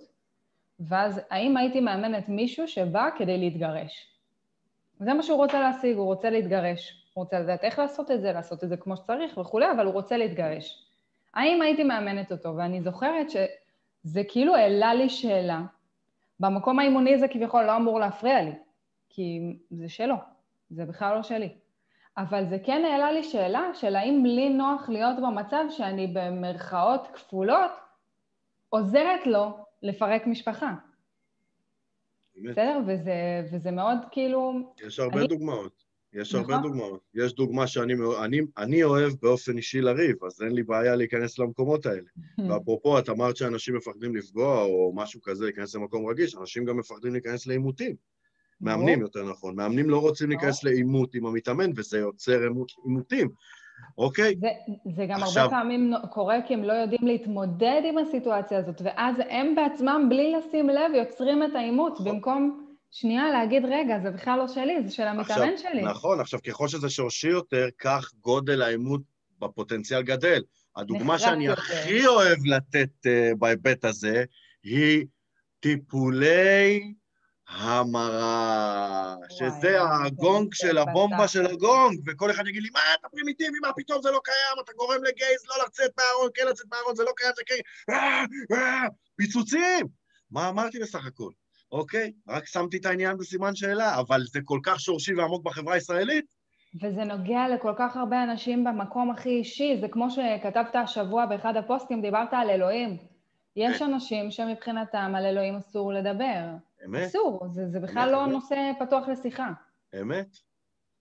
ואז 0.81 1.21
האם 1.31 1.57
הייתי 1.57 1.81
מאמנת 1.81 2.29
מישהו 2.29 2.69
שבא 2.69 3.09
כדי 3.17 3.39
להתגרש? 3.39 4.10
זה 5.01 5.15
מה 5.15 5.23
שהוא 5.23 5.37
רוצה 5.37 5.61
להשיג, 5.61 5.97
הוא 5.97 6.05
רוצה 6.05 6.31
להתגרש. 6.31 7.07
הוא 7.15 7.25
רוצה 7.25 7.39
לדעת 7.39 7.65
איך 7.65 7.79
לעשות 7.79 8.11
את 8.11 8.21
זה, 8.21 8.33
לעשות 8.33 8.65
את 8.65 8.69
זה 8.69 8.77
כמו 8.77 8.97
שצריך 8.97 9.39
וכולי, 9.39 9.71
אבל 9.71 9.87
הוא 9.87 9.93
רוצה 9.93 10.17
להתגרש. 10.17 10.87
האם 11.35 11.63
הייתי 11.63 11.85
מאמנת 11.85 12.33
אותו? 12.33 12.57
ואני 12.57 12.83
זוכרת 12.83 13.27
שזה 13.31 14.23
כאילו 14.29 14.55
העלה 14.55 14.95
לי 14.95 15.09
שאלה. 15.09 15.61
במקום 16.41 16.79
האימוני 16.79 17.19
זה 17.19 17.29
כביכול 17.29 17.65
לא 17.65 17.77
אמור 17.77 18.01
להפריע 18.01 18.43
לי, 18.43 18.53
כי 19.09 19.41
זה 19.71 19.89
שלו, 19.89 20.15
זה 20.71 20.85
בכלל 20.85 21.17
לא 21.17 21.23
שלי. 21.23 21.49
אבל 22.17 22.47
זה 22.49 22.59
כן 22.65 22.83
העלה 22.85 23.13
לי 23.13 23.23
שאלה 23.23 23.71
של 23.75 23.97
האם 23.97 24.25
לי 24.27 24.49
נוח 24.49 24.89
להיות 24.89 25.17
במצב 25.17 25.65
שאני 25.71 26.07
במרכאות 26.07 27.09
כפולות 27.13 27.71
עוזרת 28.69 29.27
לו 29.27 29.59
לפרק 29.83 30.27
משפחה. 30.27 30.75
באמת. 32.43 32.53
בסדר? 32.53 32.79
וזה, 32.89 33.13
וזה 33.53 33.71
מאוד 33.71 33.99
כאילו... 34.13 34.53
יש 34.87 35.01
הרבה 35.01 35.19
אני- 35.19 35.27
דוגמאות. 35.29 35.91
יש 36.13 36.35
נכון. 36.35 36.53
הרבה 36.55 36.69
דוגמאות. 36.69 37.01
יש 37.15 37.35
דוגמה 37.35 37.67
שאני 37.67 37.95
אני, 38.25 38.41
אני 38.59 38.83
אוהב 38.83 39.13
באופן 39.23 39.57
אישי 39.57 39.81
לריב, 39.81 40.25
אז 40.25 40.43
אין 40.43 40.53
לי 40.53 40.63
בעיה 40.63 40.97
להיכנס 40.97 41.39
למקומות 41.39 41.87
האלה. 41.87 42.09
ואפרופו, 42.51 42.99
את 42.99 43.09
אמרת 43.09 43.37
שאנשים 43.37 43.77
מפחדים 43.77 44.17
לפגוע, 44.17 44.63
או 44.63 44.93
משהו 44.97 45.21
כזה, 45.23 45.45
להיכנס 45.45 45.75
למקום 45.75 46.07
רגיש, 46.07 46.37
אנשים 46.37 46.65
גם 46.65 46.77
מפחדים 46.77 47.13
להיכנס 47.13 47.47
לעימותים. 47.47 47.97
מאמנים, 48.61 49.01
יותר 49.01 49.31
נכון. 49.31 49.57
מאמנים 49.57 49.91
לא 49.91 49.99
רוצים 50.01 50.29
להיכנס 50.29 50.65
לעימות 50.65 51.15
עם 51.15 51.27
המתאמן, 51.27 51.71
וזה 51.77 51.99
יוצר 51.99 52.43
עימות- 52.43 52.73
עימותים, 52.85 53.29
אוקיי? 53.99 54.35
זה, 54.41 54.49
זה 54.97 55.07
גם 55.07 55.23
עכשיו- 55.23 55.43
הרבה 55.43 55.57
פעמים 55.57 55.93
קורה 56.11 56.37
כי 56.47 56.55
הם 56.55 56.65
לא 56.65 56.73
יודעים 56.73 57.07
להתמודד 57.07 57.83
עם 57.85 57.99
הסיטואציה 57.99 58.59
הזאת, 58.59 58.83
ואז 58.85 59.17
הם 59.31 59.55
בעצמם, 59.55 60.07
בלי 60.09 60.33
לשים 60.33 60.69
לב, 60.69 60.95
יוצרים 60.95 61.43
את 61.43 61.55
העימות, 61.55 61.93
נכון. 61.93 62.05
במקום 62.05 62.67
שנייה 62.91 63.31
להגיד, 63.31 63.65
רגע, 63.65 63.99
זה 64.03 64.11
בכלל 64.11 64.39
לא 64.39 64.49
שלי, 64.49 64.83
זה 64.85 64.91
של 64.91 65.03
המתאמן 65.03 65.57
שלי. 65.57 65.83
נכון, 65.83 66.21
עכשיו 66.21 66.41
ככל 66.47 66.69
שזה 66.69 66.91
שורשי 66.91 67.29
יותר, 67.29 67.67
כך 67.79 68.11
גודל 68.21 68.63
העימות 68.63 69.01
בפוטנציאל 69.39 70.03
גדל. 70.03 70.43
הדוגמה 70.77 71.19
שאני 71.19 71.47
יותר. 71.47 71.63
הכי 71.63 72.07
אוהב 72.07 72.39
לתת 72.47 72.91
uh, 73.07 73.37
בהיבט 73.39 73.85
הזה, 73.85 74.25
היא 74.63 75.07
טיפולי 75.61 76.93
המרה, 77.51 79.17
שזה 79.31 79.79
הגונג 79.83 80.55
של 80.55 80.79
הבומבה. 80.79 81.29
של 81.29 81.47
הגונג, 81.47 82.01
וכל 82.07 82.31
אחד 82.31 82.47
יגיד 82.47 82.63
לי, 82.63 82.69
מה 82.73 82.81
אתה 83.01 83.09
פרימיטיבי, 83.09 83.59
מה 83.63 83.69
פתאום 83.77 84.03
זה 84.03 84.11
לא 84.11 84.21
קיים, 84.25 84.65
אתה 84.65 84.73
גורם 84.77 85.05
לגייז 85.05 85.47
לא 85.49 85.65
לצאת 85.65 85.91
מהארון, 85.99 86.31
כן 86.35 86.47
לצאת 86.51 86.67
מהארון, 86.73 86.95
זה 86.97 87.03
לא 87.03 87.13
קיים, 87.17 87.33
זה 87.37 87.43
קיים, 87.47 87.63
אה, 87.91 88.25
אה, 88.57 88.89
פיצוצים! 89.17 89.87
מה 90.31 90.49
אמרתי 90.49 90.79
בסך 90.79 91.07
הכל? 91.07 91.31
אוקיי? 91.73 92.13
רק 92.29 92.47
שמתי 92.47 92.77
את 92.77 92.87
העניין 92.87 93.17
בסימן 93.17 93.55
שאלה, 93.55 93.99
אבל 93.99 94.23
זה 94.33 94.41
כל 94.45 94.61
כך 94.63 94.81
שורשי 94.81 95.15
ועמוק 95.15 95.45
בחברה 95.45 95.75
הישראלית, 95.75 96.41
וזה 96.83 97.05
נוגע 97.05 97.49
לכל 97.55 97.73
כך 97.79 97.97
הרבה 97.97 98.23
אנשים 98.23 98.65
במקום 98.65 99.11
הכי 99.11 99.29
אישי, 99.29 99.77
זה 99.81 99.89
כמו 99.89 100.09
שכתבת 100.11 100.77
השבוע 100.77 101.27
באחד 101.27 101.57
הפוסטים, 101.57 102.03
דיברת 102.03 102.29
על 102.33 102.51
אלוהים. 102.51 103.10
יש 103.57 103.79
כן. 103.79 103.85
אנשים 103.85 104.31
שמבחינתם 104.31 105.13
על 105.17 105.27
אלוהים 105.27 105.57
אסור 105.57 105.93
לדבר. 105.93 106.45
אמת? 106.87 107.09
אסור, 107.09 107.49
זה, 107.53 107.69
זה 107.69 107.81
בכלל 107.81 108.03
אמת, 108.03 108.13
לא 108.13 108.25
אמת. 108.25 108.33
נושא 108.33 108.73
פתוח 108.79 109.09
לשיחה. 109.09 109.51
אמת? 110.01 110.37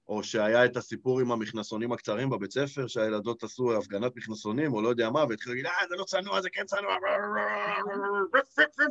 או 0.10 0.24
שהיה 0.24 0.66
את 0.66 0.78
הסיפור 0.78 1.20
עם 1.20 1.32
המכנסונים 1.32 1.92
הקצרים 1.92 2.30
בבית 2.30 2.52
ספר, 2.52 2.88
שהילדות 2.88 3.44
עשו 3.44 3.78
הפגנת 3.78 4.16
מכנסונים, 4.16 4.74
או 4.74 4.82
לא 4.82 4.90
יודע 4.90 5.10
מה, 5.10 5.26
והתחילו 5.30 5.56
להגיד, 5.56 5.66
אה, 5.66 5.88
זה 5.90 5.96
לא 5.96 6.04
צנוע, 6.04 6.42
זה 6.42 6.50
כן 6.50 6.64
צנוע, 6.66 6.96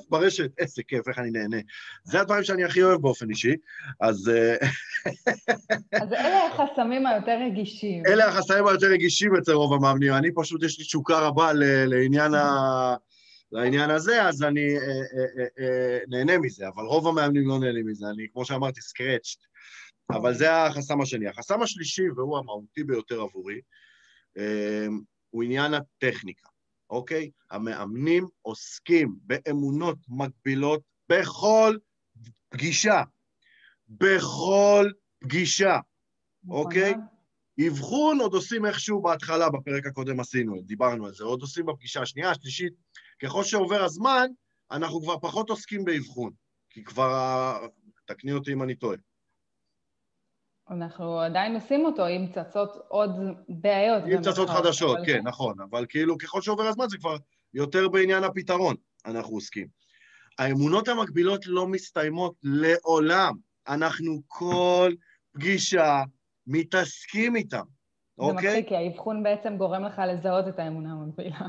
ברשת, 0.08 0.50
איזה 0.58 0.82
כיף, 0.88 1.08
איך 1.08 1.18
אני 1.18 1.30
נהנה. 1.30 1.56
זה 2.04 2.20
הדברים 2.20 2.44
שאני 2.44 2.64
הכי 2.64 2.82
אוהב 2.82 3.00
באופן 3.00 3.30
אישי, 3.30 3.54
אז... 4.00 4.28
אה, 4.28 4.56
אז 6.02 6.12
אלה 6.12 6.46
החסמים 6.46 7.06
היותר 7.06 7.38
רגישים. 7.46 8.02
אלה 8.06 8.28
החסמים 8.28 8.66
היותר 8.66 8.86
רגישים 8.86 9.36
אצל 9.36 9.52
רוב 9.52 9.72
המאמנים. 9.72 10.12
אני 10.12 10.30
פשוט, 10.34 10.62
יש 10.62 10.78
לי 10.78 10.84
תשוקה 10.84 11.18
רבה 11.18 11.52
לעניין 11.86 12.34
ה... 12.34 12.94
לעניין 13.52 13.90
הזה, 13.90 14.22
אז 14.22 14.42
אני 14.42 14.76
אה, 14.76 14.82
אה, 14.82 15.46
אה, 15.58 15.98
נהנה 16.08 16.38
מזה, 16.38 16.68
אבל 16.68 16.84
רוב 16.84 17.06
המאמנים 17.08 17.48
לא 17.48 17.58
נהנים 17.58 17.86
מזה, 17.86 18.06
אני, 18.06 18.26
כמו 18.32 18.44
שאמרתי, 18.44 18.80
סקרצ'ט. 18.80 19.38
אבל 20.10 20.34
זה 20.34 20.64
החסם 20.64 21.00
השני. 21.00 21.28
החסם 21.28 21.62
השלישי, 21.62 22.10
והוא 22.10 22.38
המהותי 22.38 22.84
ביותר 22.84 23.20
עבורי, 23.20 23.60
הוא 25.30 25.42
עניין 25.42 25.74
הטכניקה, 25.74 26.48
אוקיי? 26.90 27.30
המאמנים 27.50 28.26
עוסקים 28.42 29.16
באמונות 29.22 29.98
מקבילות 30.08 30.82
בכל 31.10 31.76
פגישה. 32.48 33.02
בכל 33.88 34.90
פגישה, 35.20 35.78
נכון. 36.44 36.56
אוקיי? 36.56 36.94
אבחון 37.66 38.20
עוד 38.20 38.34
עושים 38.34 38.66
איכשהו 38.66 39.02
בהתחלה, 39.02 39.50
בפרק 39.50 39.86
הקודם 39.86 40.20
עשינו, 40.20 40.62
דיברנו 40.62 41.06
על 41.06 41.14
זה, 41.14 41.24
עוד 41.24 41.40
עושים 41.40 41.66
בפגישה 41.66 42.02
השנייה, 42.02 42.30
השלישית. 42.30 42.72
ככל 43.22 43.44
שעובר 43.44 43.84
הזמן, 43.84 44.26
אנחנו 44.70 45.02
כבר 45.02 45.18
פחות 45.18 45.50
עוסקים 45.50 45.84
באבחון, 45.84 46.32
כי 46.70 46.84
כבר... 46.84 47.66
תקני 48.08 48.32
אותי 48.32 48.52
אם 48.52 48.62
אני 48.62 48.74
טועה. 48.74 48.96
אנחנו 50.70 51.20
עדיין 51.20 51.54
עושים 51.54 51.84
אותו 51.84 52.08
אם 52.08 52.26
צצות 52.34 52.70
עוד 52.88 53.10
בעיות. 53.48 54.02
אם 54.14 54.22
צצות 54.22 54.48
חדשות, 54.48 54.98
כן, 54.98 55.12
כן, 55.12 55.20
נכון. 55.24 55.60
אבל 55.70 55.86
כאילו, 55.88 56.18
ככל 56.18 56.42
שעובר 56.42 56.62
הזמן 56.62 56.88
זה 56.88 56.98
כבר 56.98 57.16
יותר 57.54 57.88
בעניין 57.88 58.24
הפתרון 58.24 58.74
אנחנו 59.06 59.34
עוסקים. 59.34 59.68
האמונות 60.38 60.88
המקבילות 60.88 61.46
לא 61.46 61.66
מסתיימות 61.66 62.34
לעולם. 62.42 63.34
אנחנו 63.68 64.22
כל 64.26 64.92
פגישה 65.32 66.02
מתעסקים 66.48 67.36
איתם, 67.36 67.62
אוקיי? 68.18 68.42
זה 68.42 68.48
מצחיק, 68.48 68.68
כי 68.68 68.76
האבחון 68.76 69.22
בעצם 69.22 69.56
גורם 69.56 69.84
לך 69.84 70.02
לזהות 70.08 70.48
את 70.48 70.58
האמונה 70.58 70.92
המקבילה. 70.92 71.48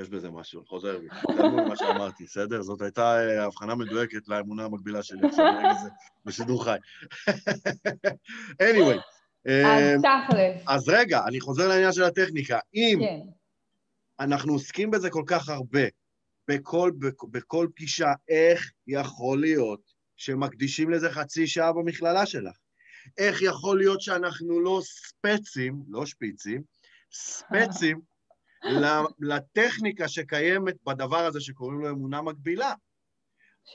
יש 0.00 0.08
בזה 0.08 0.30
משהו, 0.30 0.64
חוזר 0.66 0.98
בי, 0.98 1.08
תלמוד 1.36 1.68
מה 1.68 1.76
שאמרתי, 1.76 2.24
בסדר? 2.24 2.62
זאת 2.62 2.82
הייתה 2.82 3.18
אה, 3.18 3.44
הבחנה 3.44 3.74
מדויקת 3.74 4.28
לאמונה 4.28 4.64
המקבילה 4.64 5.02
שלי 5.02 5.20
זה 5.32 5.88
בשידור 6.24 6.64
חי. 6.64 6.76
anyway. 8.70 9.00
אז 9.44 9.44
אה, 9.46 9.94
תכל'ס. 9.98 10.62
אז 10.66 10.88
רגע, 10.88 11.20
אני 11.26 11.40
חוזר 11.40 11.68
לעניין 11.68 11.92
של 11.92 12.02
הטכניקה. 12.02 12.58
אם 12.74 12.98
כן. 13.00 13.20
אנחנו 14.20 14.52
עוסקים 14.52 14.90
בזה 14.90 15.10
כל 15.10 15.24
כך 15.26 15.48
הרבה, 15.48 15.82
בכל, 16.48 16.92
בכל 17.30 17.68
פגישה, 17.74 18.12
איך 18.28 18.70
יכול 18.86 19.40
להיות 19.40 19.80
שמקדישים 20.16 20.90
לזה 20.90 21.10
חצי 21.10 21.46
שעה 21.46 21.72
במכללה 21.72 22.26
שלך? 22.26 22.56
איך 23.18 23.42
יכול 23.42 23.78
להיות 23.78 24.00
שאנחנו 24.00 24.60
לא 24.60 24.80
ספצים, 24.84 25.82
לא 25.88 26.06
שפיצים, 26.06 26.62
ספצים 27.12 28.00
לטכניקה 29.20 30.08
שקיימת 30.08 30.76
בדבר 30.86 31.26
הזה 31.26 31.40
שקוראים 31.40 31.80
לו 31.80 31.90
אמונה 31.90 32.22
מקבילה. 32.22 32.74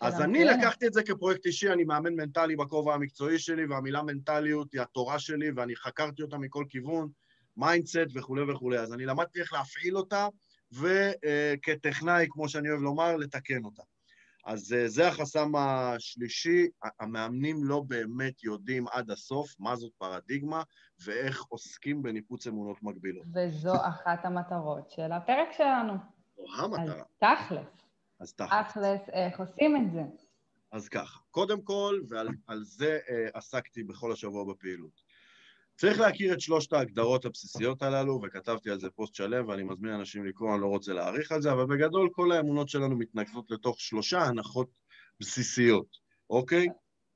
אז 0.02 0.22
אני 0.22 0.44
לקחתי 0.44 0.88
את 0.88 0.94
זה 0.94 1.04
כפרויקט 1.04 1.46
אישי, 1.46 1.74
אני 1.74 1.84
מאמן 1.84 2.14
מנטלי 2.14 2.56
בכובע 2.56 2.94
המקצועי 2.94 3.40
שלי, 3.40 3.66
והמילה 3.66 4.04
מנטליות 4.04 4.74
היא 4.74 4.82
התורה 4.82 5.20
שלי, 5.20 5.52
ואני 5.56 5.76
חקרתי 5.76 6.22
אותה 6.22 6.38
מכל 6.38 6.66
כיוון, 6.70 7.10
mindset 7.58 7.98
וכולי 8.16 8.52
וכולי. 8.52 8.80
אז 8.80 8.94
אני 8.94 9.06
למדתי 9.06 9.40
איך 9.40 9.54
להפעיל 9.54 9.98
אותה, 9.98 10.28
וכטכנאי, 10.72 12.28
כמו 12.30 12.50
שאני 12.50 12.70
אוהב 12.70 12.82
לומר, 12.82 13.16
לתקן 13.16 13.66
אותה. 13.66 13.84
אז 14.46 14.74
אה, 14.74 14.88
זה 14.88 15.08
החסם 15.08 15.56
השלישי, 15.56 16.68
המאמנים 17.00 17.64
לא 17.64 17.82
באמת 17.88 18.44
יודעים 18.44 18.88
עד 18.88 19.12
הסוף 19.12 19.56
מה 19.60 19.76
זאת 19.76 19.92
פרדיגמה 19.98 20.64
ואיך 21.06 21.44
עוסקים 21.50 22.04
בניפוץ 22.04 22.48
אמונות 22.48 22.84
מגבילות. 22.84 23.26
וזו 23.34 23.74
אחת 23.88 24.26
המטרות 24.26 24.92
של 24.92 25.12
הפרק 25.12 25.52
שלנו. 25.52 25.94
זו 26.38 26.64
המטרה. 26.64 27.04
אז 27.22 27.36
תכלס. 27.38 27.68
אז 28.20 28.34
תכלס. 28.34 28.68
תכלס, 28.70 29.10
איך 29.10 29.40
עושים 29.40 29.76
את 29.76 29.92
זה? 29.92 30.04
אז 30.72 30.90
ככה, 30.90 31.20
קודם 31.32 31.62
כל, 31.62 32.02
ועל 32.10 32.64
זה 32.64 33.00
אה, 33.10 33.28
עסקתי 33.34 33.84
בכל 33.84 34.12
השבוע 34.12 34.54
בפעילות. 34.54 35.03
צריך 35.76 36.00
להכיר 36.00 36.34
את 36.34 36.42
שלושת 36.42 36.74
ההגדרות 36.74 37.26
הבסיסיות 37.26 37.82
הללו, 37.82 38.22
וכתבתי 38.24 38.70
על 38.70 38.80
זה 38.80 38.90
פוסט 38.90 39.16
שלם, 39.16 39.48
ואני 39.48 39.64
מזמין 39.64 39.94
אנשים 39.94 40.26
לקרוא, 40.26 40.54
אני 40.54 40.62
לא 40.62 40.68
רוצה 40.68 40.94
להאריך 40.94 41.32
על 41.32 41.42
זה, 41.42 41.52
אבל 41.52 41.66
בגדול 41.66 42.10
כל 42.12 42.32
האמונות 42.32 42.70
שלנו 42.70 42.96
מתנקזות 42.98 43.52
לתוך 43.52 43.80
שלושה 43.80 44.24
הנחות 44.24 44.68
בסיסיות, 45.20 45.88
אוקיי? 46.30 46.68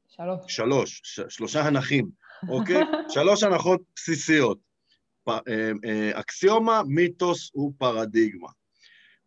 שלוש. 0.10 0.40
שלוש, 0.48 1.02
ש- 1.04 1.22
שלושה 1.30 1.62
הנחים, 1.62 2.10
אוקיי? 2.50 2.82
שלוש 3.16 3.44
הנחות 3.44 3.82
בסיסיות. 3.96 4.60
פ- 5.24 5.30
אה, 5.30 5.72
אה, 5.86 6.20
אקסיומה, 6.20 6.82
מיתוס 6.88 7.56
ופרדיגמה. 7.56 8.50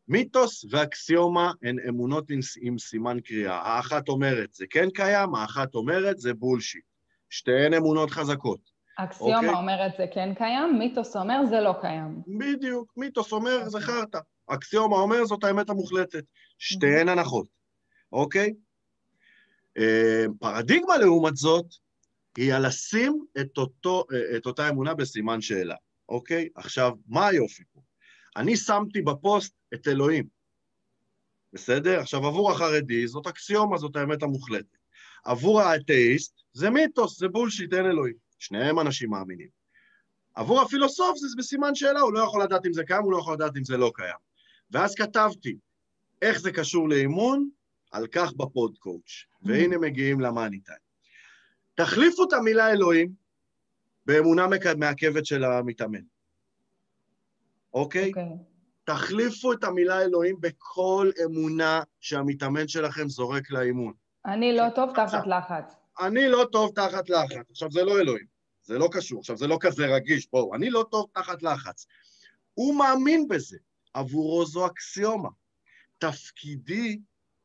מיתוס 0.08 0.64
ואקסיומה 0.70 1.52
הן 1.62 1.76
אמונות 1.88 2.30
עם, 2.30 2.40
עם 2.60 2.78
סימן 2.78 3.20
קריאה. 3.20 3.54
האחת 3.58 4.08
אומרת 4.08 4.52
זה 4.52 4.64
כן 4.70 4.90
קיים, 4.94 5.34
האחת 5.34 5.74
אומרת 5.74 6.18
זה 6.18 6.34
בולשיט. 6.34 6.84
שתיהן 7.30 7.74
אמונות 7.74 8.10
חזקות. 8.10 8.79
אקסיומה 8.96 9.37
אוקיי? 9.37 9.55
אומרת 9.55 9.92
זה 9.98 10.07
כן 10.14 10.35
קיים, 10.35 10.79
מיתוס 10.79 11.16
אומר 11.16 11.46
זה 11.50 11.61
לא 11.61 11.74
קיים. 11.81 12.22
בדיוק, 12.38 12.92
מיתוס 12.96 13.33
אומר 13.33 13.68
זה. 13.68 13.81
חרטא. 13.81 14.18
אקסיומה 14.46 14.96
אומר 14.96 15.24
זאת 15.24 15.44
האמת 15.44 15.70
המוחלטת. 15.70 16.24
שתיהן 16.59 17.09
אוקיי. 17.09 17.12
הנחות, 17.12 17.46
אוקיי? 18.12 18.55
אה, 19.79 20.24
פרדיגמה 20.38 20.98
לעומת 20.98 21.37
זאת, 21.37 21.66
היא 22.37 22.55
על 22.55 22.66
לשים 22.66 23.24
את, 23.40 23.59
אותו, 23.59 24.05
אה, 24.12 24.37
את 24.37 24.46
אותה 24.46 24.68
אמונה 24.68 24.94
בסימן 24.94 25.40
שאלה, 25.40 25.74
אוקיי? 26.09 26.48
עכשיו, 26.55 26.92
מה 27.07 27.26
היופי 27.26 27.62
פה? 27.72 27.81
אני 28.37 28.57
שמתי 28.57 29.03
בפוסט 29.03 29.55
את 29.74 29.88
אלוהים, 29.88 30.24
בסדר? 31.53 32.00
עכשיו, 32.00 32.26
עבור 32.26 32.50
החרדי 32.50 33.07
זאת 33.07 33.26
אקסיומה, 33.26 33.79
זאת 33.79 33.96
האמת 33.96 34.22
המוחלטת. 34.22 34.76
עבור 35.24 35.61
האתאיסט 35.61 36.40
זה 36.53 36.70
מיתוס, 36.70 37.18
זה 37.18 37.29
בולשיט, 37.29 37.72
אין 37.72 37.87
אלוהים. 37.87 38.29
שניהם 38.40 38.81
אנשים 38.81 39.11
מאמינים. 39.11 39.48
עבור 40.35 40.61
הפילוסוף 40.61 41.18
זה 41.18 41.26
בסימן 41.38 41.74
שאלה, 41.74 42.00
הוא 42.00 42.12
לא 42.12 42.20
יכול 42.20 42.42
לדעת 42.42 42.66
אם 42.66 42.72
זה 42.72 42.85
קיים, 42.85 43.03
הוא 43.03 43.12
לא 43.12 43.18
יכול 43.18 43.35
לדעת 43.35 43.57
אם 43.57 43.64
זה 43.64 43.76
לא 43.76 43.92
קיים. 43.94 44.16
ואז 44.70 44.94
כתבתי, 44.94 45.57
איך 46.22 46.40
זה 46.40 46.53
קשור 46.53 46.88
לאימון? 46.88 47.48
על 47.90 48.07
כך 48.07 48.33
בפוד 48.33 48.79
קואוץ'. 48.79 49.24
והנה 49.42 49.79
מגיעים 49.79 50.20
ל 50.20 50.27
money 50.27 50.60
time. 50.60 50.78
תחליפו 51.74 52.24
את 52.24 52.33
המילה 52.33 52.72
אלוהים 52.72 53.12
באמונה 54.07 54.46
מעכבת 54.76 55.26
של 55.26 55.44
המתאמן, 55.44 56.00
אוקיי? 57.74 58.05
Okay? 58.05 58.09
אוקיי. 58.09 58.24
Okay. 58.24 58.50
תחליפו 58.85 59.53
את 59.53 59.64
המילה 59.64 60.03
אלוהים 60.03 60.37
בכל 60.40 61.11
אמונה 61.24 61.83
שהמתאמן 62.00 62.68
שלכם 62.68 63.09
זורק 63.09 63.50
לאימון. 63.50 63.92
אני 64.26 64.57
לא 64.57 64.64
טוב 64.74 64.90
תחת 64.94 65.26
לחץ. 65.26 65.74
אני 66.00 66.29
לא 66.29 66.46
טוב 66.53 66.72
תחת 66.74 67.11
לחץ. 67.11 67.50
עכשיו, 67.50 67.70
זה 67.70 67.85
לא 67.85 68.00
אלוהים, 68.00 68.26
זה 68.70 68.78
לא 68.78 68.88
קשור, 68.92 69.18
עכשיו, 69.20 69.37
זה 69.37 69.46
לא 69.46 69.56
כזה 69.61 69.87
רגיש, 69.87 70.30
בואו, 70.30 70.54
אני 70.54 70.70
לא 70.70 70.85
טוב 70.90 71.06
תחת 71.12 71.42
לחץ. 71.42 71.87
הוא 72.54 72.74
מאמין 72.74 73.28
בזה, 73.28 73.59
עבורו 73.94 74.46
זו 74.46 74.66
אקסיומה. 74.66 75.28
תפקידי 75.98 76.98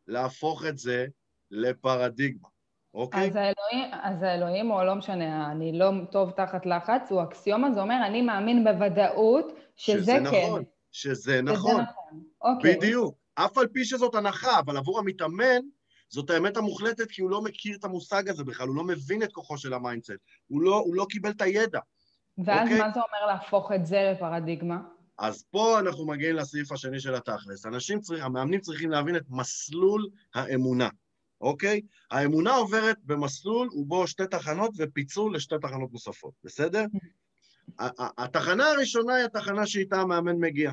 להפוך 0.07 0.65
את 0.65 0.77
זה 0.77 1.05
לפרדיגמה, 1.51 2.47
אוקיי? 2.93 3.27
אז 3.27 3.35
האלוהים, 3.35 3.93
אז 4.03 4.23
האלוהים, 4.23 4.71
או 4.71 4.83
לא 4.83 4.95
משנה, 4.95 5.51
אני 5.51 5.79
לא 5.79 5.91
טוב 6.11 6.31
תחת 6.31 6.65
לחץ, 6.65 7.11
הוא 7.11 7.23
אקסיומה, 7.23 7.71
זה 7.73 7.81
אומר, 7.81 7.97
אני 8.05 8.21
מאמין 8.21 8.63
בוודאות 8.63 9.51
שזה, 9.75 10.01
שזה 10.01 10.11
כן. 10.11 10.23
נכון, 10.23 10.63
שזה 10.91 11.41
נכון. 11.41 11.71
שזה 11.71 11.81
נכון, 11.81 12.15
אוקיי. 12.41 12.75
בדיוק. 12.75 13.15
אף 13.35 13.57
על 13.57 13.67
פי 13.67 13.85
שזאת 13.85 14.15
הנחה, 14.15 14.59
אבל 14.59 14.77
עבור 14.77 14.99
המתאמן, 14.99 15.61
זאת 16.15 16.29
האמת 16.29 16.57
המוחלטת, 16.57 17.11
כי 17.11 17.21
הוא 17.21 17.29
לא 17.29 17.41
מכיר 17.41 17.77
את 17.77 17.83
המושג 17.83 18.29
הזה 18.29 18.43
בכלל, 18.43 18.67
הוא 18.67 18.75
לא 18.75 18.83
מבין 18.83 19.23
את 19.23 19.33
כוחו 19.33 19.57
של 19.57 19.73
ה 19.73 19.78
mindset, 19.78 20.13
הוא 20.47 20.61
לא, 20.61 20.75
הוא 20.75 20.95
לא 20.95 21.05
קיבל 21.09 21.29
את 21.29 21.41
הידע. 21.41 21.79
ואז 22.37 22.67
אוקיי? 22.67 22.79
מה 22.79 22.91
זה 22.93 22.99
אומר 22.99 23.27
להפוך 23.27 23.71
את 23.71 23.85
זה 23.85 24.11
לפרדיגמה? 24.13 24.81
אז 25.17 25.43
פה 25.51 25.79
אנחנו 25.79 26.07
מגיעים 26.07 26.35
לסעיף 26.35 26.71
השני 26.71 26.99
של 26.99 27.15
התכלס. 27.15 27.65
אנשים 27.65 27.99
צריכים, 27.99 28.25
המאמנים 28.25 28.59
צריכים 28.59 28.91
להבין 28.91 29.15
את 29.15 29.23
מסלול 29.29 30.09
האמונה, 30.35 30.89
אוקיי? 31.41 31.81
האמונה 32.11 32.55
עוברת 32.55 32.97
במסלול 33.03 33.69
ובו 33.73 34.07
שתי 34.07 34.27
תחנות 34.31 34.71
ופיצול 34.77 35.35
לשתי 35.35 35.55
תחנות 35.61 35.91
נוספות, 35.91 36.33
בסדר? 36.43 36.85
התחנה 38.17 38.67
הראשונה 38.67 39.13
היא 39.13 39.25
התחנה 39.25 39.67
שאיתה 39.67 40.01
המאמן 40.01 40.35
מגיע. 40.35 40.71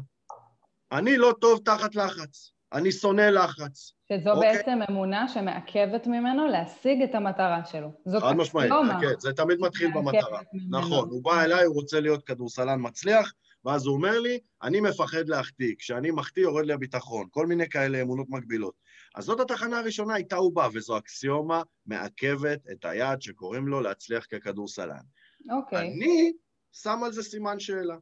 אני 0.93 1.17
לא 1.17 1.35
טוב 1.41 1.61
תחת 1.65 1.95
לחץ. 1.95 2.53
אני 2.73 2.93
שונא 2.93 3.23
לחץ. 3.23 3.93
שזו 4.13 4.31
אוקיי. 4.31 4.57
בעצם 4.57 4.79
אמונה 4.91 5.29
שמעכבת 5.29 6.07
ממנו 6.07 6.47
להשיג 6.47 7.03
את 7.03 7.15
המטרה 7.15 7.65
שלו. 7.65 7.89
זאת 8.05 8.23
חד 8.23 8.33
משמעית. 8.33 8.73
כן, 9.01 9.19
זה 9.19 9.33
תמיד 9.33 9.59
מתחיל 9.61 9.91
במטרה. 9.95 10.41
ממנו. 10.53 10.79
נכון, 10.79 11.09
הוא 11.09 11.25
בא 11.25 11.45
אליי, 11.45 11.65
הוא 11.65 11.75
רוצה 11.75 12.01
להיות 12.01 12.23
כדורסלן 12.23 12.79
מצליח, 12.83 13.33
ואז 13.65 13.87
הוא 13.87 13.95
אומר 13.95 14.19
לי, 14.19 14.39
אני 14.63 14.81
מפחד 14.81 15.29
להחטיא, 15.29 15.75
כשאני 15.79 16.11
מחטיא 16.11 16.43
יורד 16.43 16.67
לי 16.67 16.73
הביטחון, 16.73 17.27
כל 17.31 17.47
מיני 17.47 17.69
כאלה 17.69 18.03
אמונות 18.03 18.27
מגבילות. 18.31 18.75
אז 19.15 19.25
זאת 19.25 19.41
התחנה 19.41 19.79
הראשונה, 19.79 20.17
איתה 20.17 20.37
הוא 20.37 20.55
בא, 20.55 20.69
וזו 20.75 20.99
אקסיומה 20.99 21.63
מעכבת 21.87 22.61
את 22.73 22.85
היעד 22.85 23.23
שקוראים 23.23 23.69
לו 23.69 23.81
להצליח 23.81 24.27
ככדורסלן. 24.31 25.03
אוקיי. 25.51 25.79
אני 25.79 26.33
שם 26.73 27.01
על 27.05 27.13
זה 27.13 27.23
סימן 27.23 27.61
שאלה. 27.61 27.97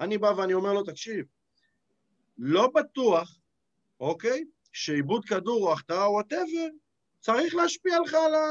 אני 0.00 0.18
בא 0.18 0.32
ואני 0.36 0.54
אומר 0.54 0.72
לו, 0.72 0.82
תקשיב, 0.82 1.24
לא 2.38 2.70
בטוח, 2.74 3.38
אוקיי, 4.00 4.44
שאיבוד 4.72 5.24
כדור 5.24 5.66
או 5.66 5.72
החטאה 5.72 6.04
או 6.04 6.12
whatever, 6.12 6.68
צריך 7.20 7.54
להשפיע 7.54 8.00
לך 8.00 8.14
על, 8.14 8.34
ה... 8.34 8.44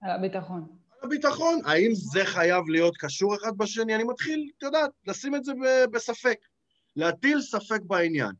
על 0.00 0.10
הביטחון. 0.10 0.66
על 0.90 0.98
הביטחון. 1.02 1.60
האם 1.64 1.90
זה 1.94 2.24
חייב 2.24 2.68
להיות 2.68 2.96
קשור 2.96 3.34
אחד 3.34 3.56
בשני? 3.56 3.94
אני 3.94 4.04
מתחיל, 4.04 4.50
את 4.58 4.62
יודעת, 4.62 4.90
לשים 5.06 5.34
את 5.34 5.44
זה 5.44 5.52
בספק. 5.90 6.38
להטיל 6.96 7.40
ספק 7.40 7.80
בעניין. 7.82 8.32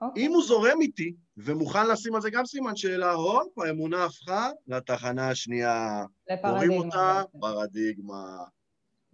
אוקיי. 0.00 0.26
אם 0.26 0.32
הוא 0.32 0.42
זורם 0.42 0.80
איתי 0.80 1.14
ומוכן 1.36 1.86
לשים 1.86 2.14
על 2.14 2.20
זה 2.20 2.30
גם 2.30 2.46
סימן 2.46 2.76
שאלה, 2.76 3.12
הופ, 3.12 3.58
האמונה 3.58 4.04
הפכה 4.04 4.50
לתחנה 4.66 5.30
השנייה. 5.30 6.04
קוראים 6.42 6.70
לפרדיגמה. 6.70 6.76
אותה 6.76 7.22
בעצם. 7.32 7.38
פרדיגמה. 7.40 8.44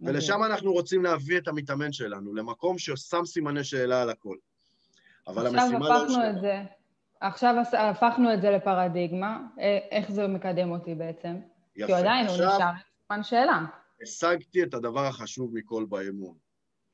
ולשם 0.01 0.43
אנחנו 0.43 0.73
רוצים 0.73 1.03
להביא 1.03 1.37
את 1.37 1.47
המתאמן 1.47 1.93
שלנו, 1.93 2.33
למקום 2.33 2.77
ששם 2.77 3.25
סימני 3.25 3.63
שאלה 3.63 4.01
על 4.01 4.09
הכל. 4.09 4.35
אבל 5.27 5.47
המשימה 5.47 5.79
לא 5.79 5.85
הפכנו 5.85 6.01
הושלמה. 6.01 6.29
את 6.29 6.41
זה, 6.41 6.61
עכשיו 7.21 7.55
הפכנו 7.77 8.33
את 8.33 8.41
זה 8.41 8.51
לפרדיגמה, 8.51 9.39
אה, 9.59 9.77
איך 9.91 10.11
זה 10.11 10.27
מקדם 10.27 10.71
אותי 10.71 10.95
בעצם? 10.95 11.35
כי 11.75 11.83
הוא 11.83 11.95
עדיין, 11.95 12.27
הוא 12.27 12.35
נשאר 12.35 12.71
סימן 13.07 13.23
שאלה. 13.23 13.65
השגתי 14.03 14.63
את 14.63 14.73
הדבר 14.73 15.05
החשוב 15.05 15.51
מכל 15.53 15.85
באימון, 15.89 16.35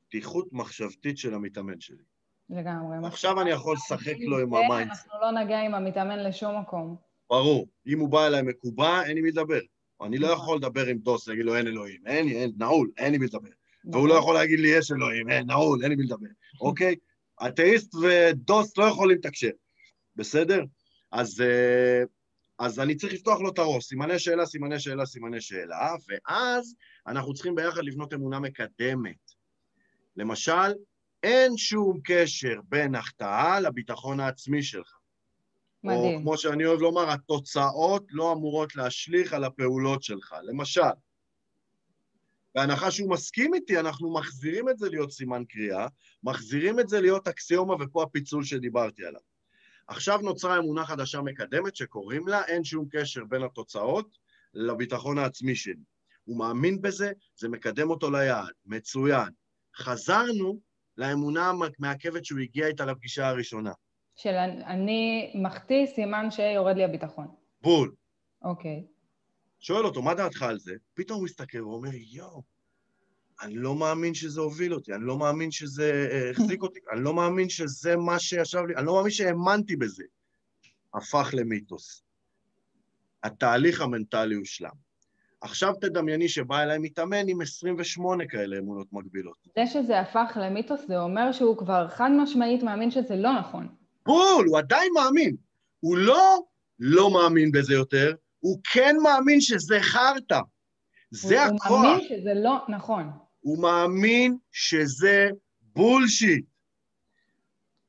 פתיחות 0.07 0.47
מחשבתית 0.51 1.17
של 1.17 1.33
המתאמן 1.33 1.79
שלי. 1.79 2.03
לגמרי. 2.49 2.97
עכשיו 3.03 3.41
אני 3.41 3.49
יכול 3.49 3.73
לשחק 3.73 4.15
לו 4.19 4.39
עם 4.39 4.49
זה 4.49 4.57
ה 4.57 4.63
mindset. 4.63 5.05
אנחנו 5.05 5.21
לא 5.21 5.31
נגיע 5.31 5.59
עם 5.61 5.73
המתאמן 5.73 6.19
לשום 6.19 6.59
מקום. 6.59 6.95
ברור, 7.29 7.67
אם 7.87 7.99
הוא 7.99 8.09
בא 8.09 8.27
אליי 8.27 8.41
מקובע, 8.41 9.03
אין 9.03 9.17
עם 9.17 9.23
מי 9.23 9.31
לדבר. 9.31 9.59
אני 10.01 10.17
לא 10.17 10.27
נכון. 10.27 10.37
יכול 10.37 10.57
לדבר 10.57 10.85
עם 10.85 10.97
דוס, 10.97 11.27
להגיד 11.27 11.45
לו 11.45 11.55
אין 11.55 11.67
אלוהים, 11.67 12.01
אין 12.05 12.27
אין, 12.27 12.51
נעול, 12.57 12.91
אין 12.97 13.13
עם 13.13 13.21
מי 13.21 13.27
לדבר. 13.27 13.49
והוא 13.91 14.07
לא 14.07 14.13
יכול 14.13 14.35
להגיד 14.35 14.59
לי 14.59 14.67
יש 14.67 14.91
אלוהים, 14.91 15.29
אין, 15.29 15.47
נעול, 15.47 15.83
אין 15.83 15.91
עם 15.91 15.97
מי 15.97 16.03
לדבר, 16.03 16.27
אוקיי? 16.61 16.95
אתאיסט 17.47 17.95
ודוס 17.95 18.77
לא 18.77 18.83
יכולים 18.83 19.17
לתקשר, 19.17 19.49
בסדר? 20.15 20.63
אז, 21.11 21.41
אה, 21.41 22.03
אז 22.59 22.79
אני 22.79 22.95
צריך 22.95 23.13
לפתוח 23.13 23.41
לו 23.41 23.49
את 23.49 23.59
הראש, 23.59 23.85
סימני 23.85 24.19
שאלה, 24.19 24.45
סימני 24.45 24.79
שאלה, 24.79 25.05
סימני 25.05 25.41
שאלה, 25.41 25.95
ואז 26.07 26.75
אנחנו 27.07 27.33
צריכים 27.33 27.55
ביחד 27.55 27.83
לבנות 27.83 28.13
אמונה 28.13 28.39
מקדמת. 28.39 29.31
למשל, 30.17 30.73
אין 31.23 31.57
שום 31.57 31.99
קשר 32.03 32.55
בין 32.69 32.95
החטאה 32.95 33.59
לביטחון 33.59 34.19
העצמי 34.19 34.63
שלך. 34.63 34.99
או 35.83 35.89
מדהים. 35.89 36.21
כמו 36.21 36.37
שאני 36.37 36.65
אוהב 36.65 36.79
לומר, 36.79 37.11
התוצאות 37.11 38.05
לא 38.09 38.33
אמורות 38.33 38.75
להשליך 38.75 39.33
על 39.33 39.43
הפעולות 39.43 40.03
שלך. 40.03 40.35
למשל, 40.43 40.81
בהנחה 42.59 42.91
שהוא 42.91 43.09
מסכים 43.09 43.53
איתי, 43.53 43.79
אנחנו 43.79 44.13
מחזירים 44.13 44.69
את 44.69 44.77
זה 44.77 44.89
להיות 44.89 45.11
סימן 45.11 45.43
קריאה, 45.49 45.87
מחזירים 46.23 46.79
את 46.79 46.89
זה 46.89 47.01
להיות 47.01 47.27
אקסיומה, 47.27 47.75
ופה 47.79 48.03
הפיצול 48.03 48.43
שדיברתי 48.43 49.05
עליו. 49.05 49.21
עכשיו 49.87 50.17
נוצרה 50.17 50.57
אמונה 50.57 50.85
חדשה 50.85 51.21
מקדמת 51.21 51.75
שקוראים 51.75 52.27
לה 52.27 52.45
אין 52.45 52.63
שום 52.63 52.85
קשר 52.91 53.23
בין 53.23 53.43
התוצאות 53.43 54.17
לביטחון 54.53 55.17
העצמי 55.17 55.55
שלי. 55.55 55.83
הוא 56.23 56.37
מאמין 56.37 56.81
בזה, 56.81 57.11
זה 57.35 57.49
מקדם 57.49 57.89
אותו 57.89 58.11
ליעד, 58.11 58.53
מצוין. 58.65 59.29
חזרנו 59.75 60.59
לאמונה 60.97 61.49
המעכבת 61.49 62.25
שהוא 62.25 62.39
הגיע 62.39 62.67
איתה 62.67 62.85
לפגישה 62.85 63.27
הראשונה. 63.27 63.71
של 64.15 64.35
אני 64.65 65.31
מחטיא 65.35 65.85
סימן 65.85 66.31
שיורד 66.31 66.75
לי 66.75 66.83
הביטחון. 66.83 67.27
בול. 67.61 67.95
אוקיי. 68.41 68.83
שואל 69.59 69.85
אותו, 69.85 70.01
מה 70.01 70.13
דעתך 70.13 70.43
על 70.43 70.59
זה? 70.59 70.73
פתאום 70.93 71.17
הוא 71.17 71.25
מסתכל 71.25 71.61
ואומר, 71.61 71.89
יואו, 71.93 72.43
אני 73.41 73.55
לא 73.55 73.75
מאמין 73.75 74.13
שזה 74.13 74.41
הוביל 74.41 74.73
אותי, 74.73 74.93
אני 74.93 75.03
לא 75.05 75.17
מאמין 75.17 75.51
שזה 75.51 76.07
אה, 76.11 76.29
החזיק 76.29 76.61
אותי, 76.61 76.79
אני 76.91 77.03
לא 77.03 77.13
מאמין 77.13 77.49
שזה 77.49 77.95
מה 77.95 78.19
שישב 78.19 78.61
לי, 78.67 78.75
אני 78.75 78.85
לא 78.85 78.95
מאמין 78.95 79.11
שהאמנתי 79.11 79.75
בזה. 79.75 80.03
הפך 80.93 81.29
למיתוס. 81.33 82.03
התהליך 83.23 83.81
המנטלי 83.81 84.35
הושלם. 84.35 84.89
עכשיו 85.41 85.73
תדמייני 85.81 86.29
שבא 86.29 86.63
אליי 86.63 86.77
מתאמן 86.77 87.27
עם 87.27 87.41
28 87.41 88.27
כאלה 88.27 88.57
אמונות 88.57 88.87
מקבילות. 88.91 89.37
זה 89.55 89.65
שזה 89.67 89.99
הפך 89.99 90.37
למיתוס, 90.41 90.87
זה 90.87 90.99
אומר 90.99 91.31
שהוא 91.31 91.57
כבר 91.57 91.87
חד 91.87 92.09
משמעית 92.23 92.63
מאמין 92.63 92.91
שזה 92.91 93.15
לא 93.15 93.39
נכון. 93.39 93.67
בול, 94.05 94.45
הוא 94.47 94.57
עדיין 94.57 94.91
מאמין. 94.95 95.35
הוא 95.79 95.97
לא 95.97 96.39
לא 96.79 97.13
מאמין 97.13 97.51
בזה 97.51 97.73
יותר, 97.73 98.13
הוא 98.39 98.59
כן 98.73 98.95
מאמין 99.03 99.41
שזה 99.41 99.77
חרטא. 99.81 100.39
זה 101.11 101.45
הוא, 101.45 101.55
הכוח. 101.55 101.69
הוא 101.69 101.79
מאמין 101.79 102.07
שזה 102.09 102.33
לא 102.35 102.57
נכון. 102.69 103.09
הוא 103.39 103.61
מאמין 103.61 104.37
שזה 104.51 105.29
בולשיט, 105.61 106.45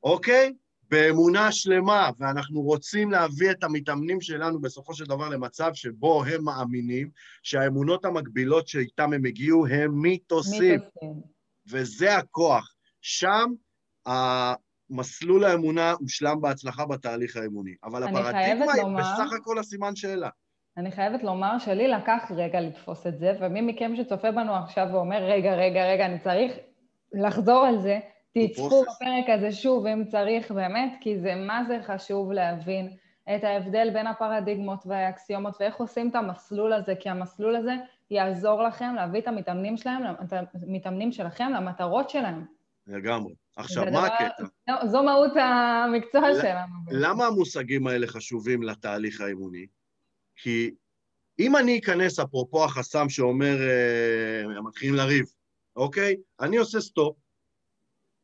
אוקיי? 0.03 0.53
באמונה 0.89 1.51
שלמה, 1.51 2.09
ואנחנו 2.19 2.61
רוצים 2.61 3.11
להביא 3.11 3.51
את 3.51 3.63
המתאמנים 3.63 4.21
שלנו 4.21 4.61
בסופו 4.61 4.93
של 4.93 5.05
דבר 5.05 5.29
למצב 5.29 5.71
שבו 5.73 6.23
הם 6.23 6.43
מאמינים 6.43 7.09
שהאמונות 7.43 8.05
המקבילות 8.05 8.67
שאיתם 8.67 9.13
הם 9.13 9.25
הגיעו 9.25 9.67
הם 9.67 10.01
מיתוסים, 10.01 10.79
מיתוסים. 10.79 11.21
וזה 11.67 12.17
הכוח. 12.17 12.73
שם 13.01 13.45
המסלול 14.91 15.43
האמונה 15.43 15.91
הושלם 15.99 16.41
בהצלחה 16.41 16.85
בתהליך 16.85 17.37
האמוני, 17.37 17.75
אבל 17.83 18.03
הפרדיגמה 18.03 18.73
היא 18.73 18.81
לומר- 18.81 18.99
בסך 19.01 19.33
הכל 19.41 19.59
הסימן 19.59 19.95
שאלה. 19.95 20.29
אני 20.77 20.91
חייבת 20.91 21.23
לומר 21.23 21.59
שלי 21.59 21.87
לקח 21.87 22.31
רגע 22.35 22.61
לתפוס 22.61 23.07
את 23.07 23.19
זה, 23.19 23.33
ומי 23.39 23.61
מכם 23.61 23.95
שצופה 23.95 24.31
בנו 24.31 24.55
עכשיו 24.55 24.87
ואומר, 24.91 25.23
רגע, 25.23 25.53
רגע, 25.55 25.85
רגע, 25.85 26.05
אני 26.05 26.19
צריך 26.19 26.51
לחזור 27.13 27.65
על 27.65 27.79
זה, 27.79 27.99
תצפו. 28.33 28.67
בפרק 28.81 29.29
הזה 29.37 29.51
שוב 29.51 29.85
אם 29.85 30.05
צריך 30.05 30.51
באמת, 30.51 30.93
כי 31.01 31.19
זה 31.19 31.35
מה 31.35 31.63
זה 31.67 31.77
חשוב 31.83 32.31
להבין 32.31 32.89
את 33.35 33.43
ההבדל 33.43 33.89
בין 33.93 34.07
הפרדיגמות 34.07 34.83
והאקסיומות 34.85 35.57
ואיך 35.59 35.75
עושים 35.75 36.09
את 36.09 36.15
המסלול 36.15 36.73
הזה, 36.73 36.93
כי 36.99 37.09
המסלול 37.09 37.55
הזה 37.55 37.73
יעזור 38.11 38.63
לכם 38.63 38.93
להביא 38.95 39.21
את 39.21 39.27
המתאמנים 39.27 39.77
שלהם, 39.77 40.03
את 40.23 40.33
המתאמנים 40.67 41.11
שלכם 41.11 41.51
למטרות 41.55 42.09
שלהם. 42.09 42.45
לגמרי. 42.91 43.33
עכשיו, 43.55 43.85
מה 43.91 44.05
הקטע? 44.05 44.43
זו- 44.69 44.91
זו 44.91 45.03
מהות 45.03 45.31
המקצוע 45.35 46.21
שלנו. 46.41 46.73
למה 46.91 47.25
המושגים 47.25 47.87
האלה 47.87 48.07
חשובים 48.07 48.63
לתהליך 48.63 49.21
האימוני? 49.21 49.65
כי 50.35 50.71
אם 51.39 51.55
אני 51.57 51.79
אכנס, 51.79 52.19
אפרופו 52.19 52.65
החסם 52.65 53.09
שאומר, 53.09 53.57
אה, 53.61 54.61
מתחילים 54.61 54.95
לריב, 54.95 55.25
אוקיי? 55.75 56.15
אני 56.39 56.57
עושה 56.57 56.81
stop, 56.81 57.15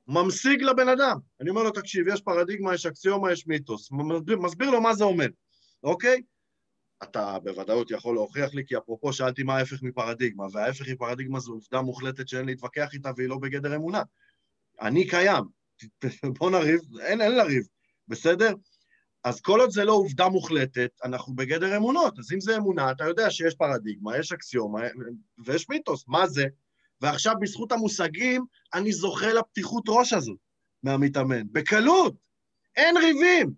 ממשיג 0.07 0.61
לבן 0.61 0.89
אדם. 0.89 1.17
אני 1.41 1.49
אומר 1.49 1.63
לו, 1.63 1.71
תקשיב, 1.71 2.07
יש 2.07 2.21
פרדיגמה, 2.21 2.73
יש 2.73 2.85
אקסיומה, 2.85 3.31
יש 3.31 3.47
מיתוס. 3.47 3.91
מסביר, 3.91 4.39
מסביר 4.39 4.69
לו 4.69 4.81
מה 4.81 4.93
זה 4.93 5.03
אומר, 5.03 5.27
אוקיי? 5.83 6.21
אתה 7.03 7.37
בוודאות 7.43 7.91
יכול 7.91 8.15
להוכיח 8.15 8.53
לי, 8.53 8.63
כי 8.67 8.77
אפרופו 8.77 9.13
שאלתי 9.13 9.43
מה 9.43 9.57
ההפך 9.57 9.83
מפרדיגמה, 9.83 10.45
וההפך 10.51 10.89
מפרדיגמה 10.89 11.39
זו 11.39 11.51
עובדה 11.51 11.81
מוחלטת 11.81 12.27
שאין 12.27 12.45
להתווכח 12.45 12.93
איתה 12.93 13.11
והיא 13.17 13.29
לא 13.29 13.37
בגדר 13.37 13.75
אמונה. 13.75 14.01
אני 14.81 15.07
קיים, 15.07 15.43
בוא 16.39 16.51
נריב, 16.51 16.79
אין, 17.01 17.21
אין 17.21 17.31
לריב, 17.31 17.63
בסדר? 18.07 18.53
אז 19.23 19.41
כל 19.41 19.59
עוד 19.59 19.69
זה 19.69 19.83
לא 19.83 19.93
עובדה 19.93 20.29
מוחלטת, 20.29 20.89
אנחנו 21.03 21.35
בגדר 21.35 21.77
אמונות. 21.77 22.19
אז 22.19 22.31
אם 22.33 22.39
זה 22.39 22.57
אמונה, 22.57 22.91
אתה 22.91 23.03
יודע 23.03 23.31
שיש 23.31 23.55
פרדיגמה, 23.55 24.17
יש 24.17 24.31
אקסיומה 24.31 24.81
ויש 25.45 25.69
מיתוס. 25.69 26.03
מה 26.07 26.27
זה? 26.27 26.45
ועכשיו 27.01 27.33
בזכות 27.41 27.71
המושגים, 27.71 28.45
אני 28.73 28.91
זוכה 28.91 29.33
לפתיחות 29.33 29.83
ראש 29.87 30.13
הזאת 30.13 30.37
מהמתאמן. 30.83 31.43
בקלות, 31.51 32.15
אין 32.75 32.97
ריבים. 32.97 33.53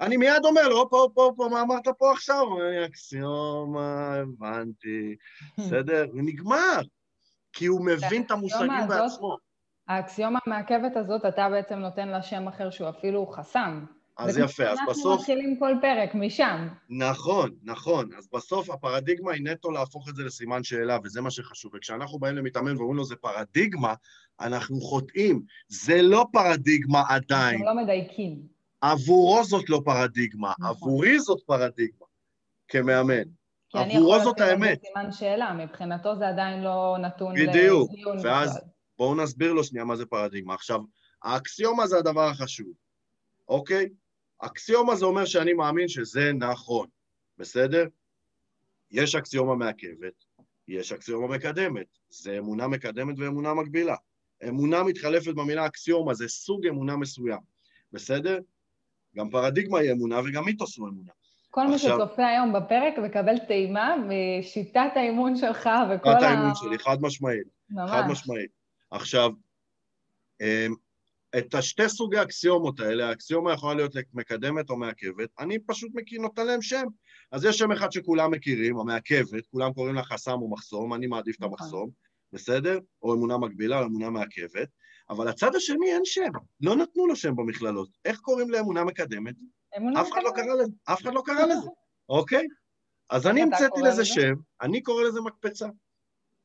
אני 0.00 0.16
מיד 0.16 0.44
אומר 0.44 0.68
לו, 0.68 0.78
הופה, 0.78 0.96
הופה, 0.96 1.22
הופה, 1.22 1.48
מה 1.48 1.62
אמרת 1.62 1.88
פה 1.98 2.12
עכשיו? 2.12 2.40
הוא 2.40 2.52
אומר 2.52 2.70
לי, 2.70 2.86
אקסיומה, 2.86 4.14
הבנתי, 4.14 5.16
בסדר? 5.58 6.06
ונגמר. 6.14 6.80
כי 7.52 7.66
הוא 7.66 7.86
מבין 7.86 8.22
את 8.22 8.30
המושגים 8.30 8.88
בעצמו. 8.88 9.36
האקסיומה 9.88 10.38
המעכבת 10.46 10.96
הזאת, 10.96 11.24
אתה 11.24 11.48
בעצם 11.48 11.74
נותן 11.74 12.08
לה 12.08 12.22
שם 12.22 12.48
אחר 12.48 12.70
שהוא 12.70 12.88
אפילו 12.88 13.26
חסם. 13.26 13.84
אז 14.18 14.38
יפה, 14.38 14.64
אז 14.64 14.78
בסוף... 14.88 15.20
מתחילים 15.20 15.58
כל 15.58 15.72
פרק, 15.80 16.14
משם. 16.14 16.68
נכון, 16.90 17.50
נכון. 17.62 18.10
אז 18.18 18.28
בסוף 18.32 18.70
הפרדיגמה 18.70 19.32
היא 19.32 19.44
נטו 19.44 19.70
להפוך 19.70 20.08
את 20.08 20.16
זה 20.16 20.24
לסימן 20.24 20.64
שאלה, 20.64 20.98
וזה 21.04 21.20
מה 21.20 21.30
שחשוב. 21.30 21.72
וכשאנחנו 21.74 22.18
באים 22.18 22.36
למתאמן 22.36 22.76
ואומרים 22.76 22.96
לו 22.96 23.04
זה 23.04 23.16
פרדיגמה, 23.16 23.94
אנחנו 24.40 24.80
חוטאים. 24.80 25.42
זה 25.68 26.02
לא 26.02 26.26
פרדיגמה 26.32 27.02
עדיין. 27.08 27.54
אנחנו 27.54 27.66
לא 27.66 27.82
מדייקים. 27.82 28.38
עבורו 28.80 29.44
זאת 29.44 29.70
לא 29.70 29.80
פרדיגמה, 29.84 30.52
נכון. 30.58 30.70
עבורי 30.70 31.20
זאת 31.20 31.40
פרדיגמה, 31.46 32.06
כמאמן. 32.68 33.22
כי 33.68 33.78
אני 33.78 33.96
עבורו 33.96 34.12
יכול 34.12 34.24
זאת 34.24 34.40
לשים 34.40 34.52
את 34.54 34.58
זה 34.58 34.66
האמת. 34.66 34.80
סימן 34.80 35.12
שאלה, 35.12 35.52
מבחינתו 35.52 36.16
זה 36.16 36.28
עדיין 36.28 36.62
לא 36.62 36.96
נתון 37.00 37.34
בדיוק, 37.34 37.90
לדיון 37.92 38.18
ואז 38.22 38.50
בכלל. 38.50 38.73
בואו 38.98 39.14
נסביר 39.14 39.52
לו 39.52 39.64
שנייה 39.64 39.84
מה 39.84 39.96
זה 39.96 40.06
פרדיגמה. 40.06 40.54
עכשיו, 40.54 40.80
האקסיומה 41.22 41.86
זה 41.86 41.98
הדבר 41.98 42.28
החשוב, 42.28 42.72
אוקיי? 43.48 43.88
אקסיומה 44.38 44.96
זה 44.96 45.04
אומר 45.04 45.24
שאני 45.24 45.52
מאמין 45.52 45.88
שזה 45.88 46.32
נכון, 46.32 46.86
בסדר? 47.38 47.86
יש 48.90 49.14
אקסיומה 49.14 49.54
מעכבת, 49.54 50.24
יש 50.68 50.92
אקסיומה 50.92 51.36
מקדמת. 51.36 51.86
זה 52.08 52.38
אמונה 52.38 52.68
מקדמת 52.68 53.18
ואמונה 53.18 53.54
מקבילה. 53.54 53.96
אמונה 54.48 54.82
מתחלפת 54.82 55.34
במילה 55.34 55.66
אקסיומה, 55.66 56.14
זה 56.14 56.28
סוג 56.28 56.66
אמונה 56.66 56.96
מסוים, 56.96 57.40
בסדר? 57.92 58.38
גם 59.16 59.30
פרדיגמה 59.30 59.78
היא 59.78 59.92
אמונה 59.92 60.20
וגם 60.20 60.44
מיתוס 60.44 60.78
הוא 60.78 60.88
אמונה. 60.88 61.10
כל 61.50 61.66
מי 61.66 61.74
עכשיו- 61.74 61.98
שצופה 62.06 62.26
היום 62.26 62.52
בפרק 62.52 62.94
מקבל 62.98 63.38
טעימה 63.48 63.94
משיטת 64.08 64.90
האימון 64.94 65.36
שלך 65.36 65.68
וכל 65.94 66.10
ה... 66.10 66.28
האמון 66.28 66.54
שלי, 66.54 66.78
חד 66.78 66.96
משמעית. 67.00 67.46
חד 67.88 68.04
ממש. 68.06 68.10
משמעית. 68.10 68.50
עכשיו, 68.94 69.30
אמ, 70.40 70.74
את 71.38 71.54
השתי 71.54 71.88
סוגי 71.88 72.18
האקסיומות 72.18 72.80
האלה, 72.80 73.08
האקסיומה 73.08 73.52
יכולה 73.52 73.74
להיות 73.74 73.92
מקדמת 74.12 74.70
או 74.70 74.76
מעכבת, 74.76 75.28
אני 75.38 75.58
פשוט 75.58 75.90
מכיר, 75.94 76.20
נותן 76.20 76.46
להם 76.46 76.62
שם. 76.62 76.84
אז 77.32 77.44
יש 77.44 77.58
שם 77.58 77.72
אחד 77.72 77.92
שכולם 77.92 78.30
מכירים, 78.30 78.78
המעכבת, 78.78 79.46
כולם 79.50 79.72
קוראים 79.72 79.94
לה 79.94 80.02
חסם 80.02 80.32
או 80.32 80.50
מחסום, 80.50 80.94
אני 80.94 81.06
מעדיף 81.06 81.36
את 81.36 81.40
נכון. 81.40 81.56
המחסום, 81.60 81.90
בסדר? 82.32 82.78
או 83.02 83.14
אמונה 83.14 83.38
מקבילה 83.38 83.80
או 83.80 83.84
אמונה 83.84 84.10
מעכבת, 84.10 84.68
אבל 85.10 85.28
לצד 85.28 85.54
השני 85.54 85.92
אין 85.92 86.04
שם, 86.04 86.30
לא 86.60 86.76
נתנו 86.76 87.06
לו 87.06 87.16
שם 87.16 87.36
במכללות. 87.36 87.88
איך 88.04 88.20
קוראים 88.20 88.50
לאמונה 88.50 88.84
מקדמת? 88.84 89.34
אמונה 89.76 90.00
אף 90.00 90.12
אחד 90.12 90.22
לא. 90.24 90.30
קרא 90.34 90.54
לזה, 90.54 90.72
אף 90.84 91.02
אחד 91.02 91.14
לא 91.14 91.22
קרא 91.24 91.46
לזה, 91.46 91.68
אוקיי? 92.08 92.46
אז 93.10 93.26
אני 93.26 93.42
המצאתי 93.42 93.80
לזה? 93.84 94.04
שם, 94.04 94.34
אני 94.62 94.82
קורא 94.82 95.02
לזה 95.02 95.20
מקפצה. 95.20 95.66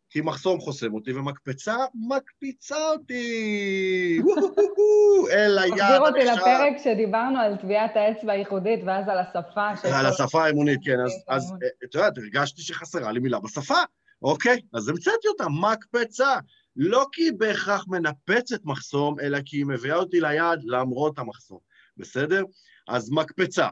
כי 0.10 0.22
מחסום 0.22 0.60
חוסם 0.60 0.94
אותי, 0.94 1.14
ומקפצה 1.14 1.76
מקפיצה 1.94 2.90
אותי! 2.90 4.22
אל 5.32 5.58
היד 5.60 5.74
מחזיר 5.74 6.00
אותי 6.00 6.30
עכשיו. 6.30 6.36
לפרק 6.36 6.78
שדיברנו 6.84 7.40
על 7.40 7.56
טביעת 7.56 7.92
האצבע 7.96 8.32
הייחודית 8.32 8.80
ואז 8.86 9.06
על 9.10 9.18
השפה. 9.18 9.90
על 9.94 10.06
השפה 10.06 10.46
האמונית, 10.46 10.80
כן, 10.84 11.00
אז, 11.06 11.12
אז 11.28 11.46
האמון. 11.46 11.60
אה, 11.64 11.68
את 11.84 11.96
יודעת, 11.96 12.18
הרגשתי 12.18 12.62
שחסרה 12.62 13.12
לי 13.12 13.20
מילה 13.20 13.40
בשפה, 13.40 13.80
אוקיי? 14.22 14.60
אז 14.74 14.90
המצאתי 14.90 15.28
אותה, 15.28 15.46
מקפצה. 15.50 16.36
לא 16.76 17.06
כי 17.12 17.24
היא 17.24 17.32
בהכרח 17.38 17.86
מנפצת 17.88 18.60
מחסום, 18.64 19.20
אלא 19.20 19.40
כי 19.46 19.58
היא 19.58 19.66
מביאה 19.66 19.96
אותי 19.96 20.22
ליעד 20.22 20.60
למרות 20.64 21.20
המחסום, 21.20 21.60
בסדר? 21.98 22.44
אז 22.88 23.10
מקפצה. 23.12 23.68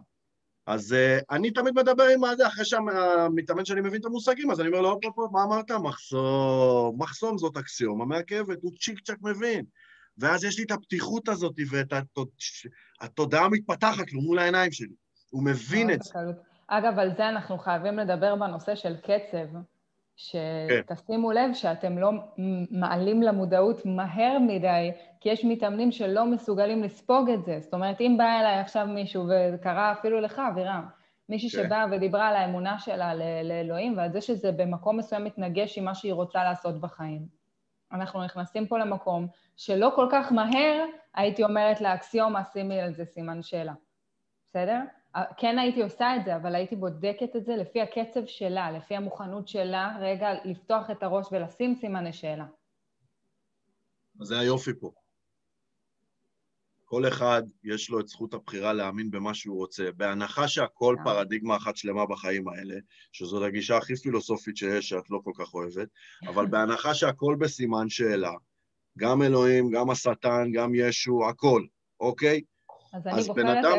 אז 0.67 0.95
uh, 0.95 1.35
אני 1.35 1.51
תמיד 1.51 1.73
מדבר 1.73 2.03
עם 2.03 2.23
הזה, 2.23 2.47
אחרי 2.47 2.65
שהמתאמן 2.65 3.65
שלי 3.65 3.81
מבין 3.81 3.99
את 3.99 4.05
המושגים, 4.05 4.51
אז 4.51 4.59
אני 4.59 4.67
אומר 4.67 4.81
לו, 4.81 4.89
הופ, 4.89 5.19
הופ, 5.19 5.31
מה 5.31 5.43
אמרת? 5.43 5.71
מחסום. 5.71 7.01
מחסום 7.01 7.37
זאת 7.37 7.57
אקסיומה 7.57 8.05
מעכבת, 8.05 8.57
הוא 8.61 8.71
צ'יק 8.79 8.99
צ'אק 8.99 9.17
מבין. 9.21 9.65
ואז 10.17 10.43
יש 10.43 10.57
לי 10.57 10.63
את 10.65 10.71
הפתיחות 10.71 11.29
הזאת 11.29 11.55
ואת 11.71 11.93
התוד... 11.93 12.27
התודעה 13.01 13.45
המתפתחת 13.45 14.13
לו 14.13 14.21
מול 14.21 14.39
העיניים 14.39 14.71
שלי. 14.71 14.93
הוא 15.29 15.43
מבין 15.43 15.91
את 15.91 16.03
זה. 16.03 16.13
אגב, 16.67 16.99
על 16.99 17.11
זה 17.17 17.29
אנחנו 17.29 17.57
חייבים 17.57 17.97
לדבר 17.99 18.35
בנושא 18.35 18.75
של 18.75 18.95
קצב. 18.97 19.47
שתשימו 20.17 21.31
לב 21.31 21.53
שאתם 21.53 21.97
לא 21.97 22.11
מעלים 22.71 23.23
למודעות 23.23 23.85
מהר 23.85 24.37
מדי, 24.39 24.91
כי 25.19 25.29
יש 25.29 25.45
מתאמנים 25.45 25.91
שלא 25.91 26.25
מסוגלים 26.25 26.83
לספוג 26.83 27.29
את 27.29 27.45
זה. 27.45 27.59
זאת 27.59 27.73
אומרת, 27.73 28.01
אם 28.01 28.15
בא 28.17 28.39
אליי 28.39 28.59
עכשיו 28.59 28.87
מישהו, 28.87 29.27
וקרה 29.53 29.91
אפילו 29.91 30.21
לך, 30.21 30.41
אבירם, 30.51 30.85
מישהי 31.29 31.49
כן. 31.49 31.63
שבאה 31.65 31.85
ודיברה 31.91 32.27
על 32.27 32.35
האמונה 32.35 32.79
שלה 32.79 33.13
לאלוהים, 33.43 33.97
ועל 33.97 34.11
זה 34.11 34.21
שזה 34.21 34.51
במקום 34.51 34.97
מסוים 34.97 35.23
מתנגש 35.23 35.77
עם 35.77 35.85
מה 35.85 35.95
שהיא 35.95 36.13
רוצה 36.13 36.43
לעשות 36.43 36.81
בחיים. 36.81 37.25
אנחנו 37.91 38.25
נכנסים 38.25 38.67
פה 38.67 38.77
למקום 38.77 39.27
שלא 39.57 39.91
כל 39.95 40.07
כך 40.11 40.31
מהר 40.31 40.85
הייתי 41.15 41.43
אומרת 41.43 41.81
לאקסיומה, 41.81 42.43
שימי 42.53 42.81
על 42.81 42.93
זה 42.93 43.05
סימן 43.05 43.41
שאלה. 43.41 43.73
בסדר? 44.45 44.79
כן 45.37 45.59
הייתי 45.59 45.81
עושה 45.81 46.15
את 46.15 46.25
זה, 46.25 46.35
אבל 46.35 46.55
הייתי 46.55 46.75
בודקת 46.75 47.35
את 47.35 47.45
זה 47.45 47.55
לפי 47.55 47.81
הקצב 47.81 48.25
שלה, 48.25 48.71
לפי 48.71 48.95
המוכנות 48.95 49.47
שלה, 49.47 49.97
רגע, 50.01 50.27
לפתוח 50.45 50.89
את 50.91 51.03
הראש 51.03 51.27
ולשים 51.31 51.75
סימני 51.75 52.13
שאלה. 52.13 52.45
אז 54.21 54.27
זה 54.27 54.39
היופי 54.39 54.71
פה. 54.79 54.91
כל 56.89 57.07
אחד 57.07 57.43
יש 57.63 57.89
לו 57.89 57.99
את 57.99 58.07
זכות 58.07 58.33
הבחירה 58.33 58.73
להאמין 58.73 59.11
במה 59.11 59.33
שהוא 59.33 59.57
רוצה, 59.57 59.89
בהנחה 59.97 60.47
שהכל 60.47 60.95
כן. 60.97 61.03
פרדיגמה 61.03 61.55
אחת 61.57 61.75
שלמה 61.75 62.05
בחיים 62.05 62.47
האלה, 62.47 62.75
שזאת 63.11 63.43
הגישה 63.47 63.77
הכי 63.77 63.95
פילוסופית 63.95 64.57
שיש, 64.57 64.89
שאת 64.89 65.09
לא 65.09 65.19
כל 65.23 65.31
כך 65.39 65.53
אוהבת, 65.53 65.87
אבל 66.27 66.45
בהנחה 66.51 66.93
שהכל 66.93 67.35
בסימן 67.39 67.89
שאלה, 67.89 68.31
גם 68.97 69.21
אלוהים, 69.21 69.71
גם 69.71 69.89
השטן, 69.89 70.51
גם 70.53 70.71
ישו, 70.75 71.29
הכל, 71.29 71.65
אוקיי? 71.99 72.41
אז 72.93 73.07
אני 73.07 73.19
אז 73.19 73.27
בוחרת 73.27 73.45
בן 73.45 73.57
אדם- 73.57 73.77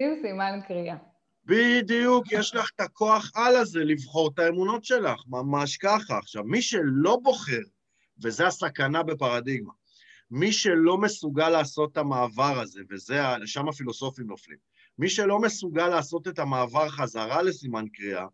לשים 0.00 0.22
סימן 0.22 0.60
קריאה. 0.68 0.96
בדיוק, 1.44 2.32
יש 2.32 2.54
לך 2.54 2.70
את 2.74 2.80
הכוח 2.80 3.30
על 3.34 3.56
הזה 3.56 3.84
לבחור 3.84 4.30
את 4.34 4.38
האמונות 4.38 4.84
שלך, 4.84 5.20
ממש 5.26 5.76
ככה. 5.76 6.18
עכשיו, 6.18 6.44
מי 6.44 6.62
שלא 6.62 7.18
בוחר, 7.22 7.60
וזו 8.22 8.44
הסכנה 8.44 9.02
בפרדיגמה, 9.02 9.72
מי 10.30 10.52
שלא 10.52 10.98
מסוגל 10.98 11.48
לעשות 11.48 11.92
את 11.92 11.96
המעבר 11.96 12.60
הזה, 12.60 12.80
וזה, 12.90 13.20
לשם 13.40 13.68
הפילוסופים 13.68 14.26
נופלים, 14.26 14.58
מי 14.98 15.08
שלא 15.08 15.38
מסוגל 15.40 15.88
לעשות 15.88 16.28
את 16.28 16.38
המעבר 16.38 16.88
חזרה 16.88 17.42
לסימן 17.42 17.84
קריאה, 17.92 18.26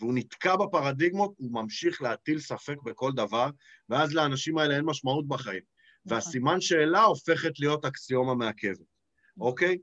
והוא 0.00 0.14
נתקע 0.14 0.56
בפרדיגמות, 0.56 1.34
הוא 1.36 1.52
ממשיך 1.52 2.02
להטיל 2.02 2.38
ספק 2.40 2.82
בכל 2.84 3.12
דבר, 3.12 3.50
ואז 3.88 4.14
לאנשים 4.14 4.58
האלה 4.58 4.76
אין 4.76 4.84
משמעות 4.84 5.28
בחיים. 5.28 5.62
נכון. 6.06 6.16
והסימן 6.16 6.60
שאלה 6.60 7.02
הופכת 7.02 7.60
להיות 7.60 7.84
אקסיומה 7.84 8.34
מעכבת, 8.34 8.95
אוקיי? 9.40 9.78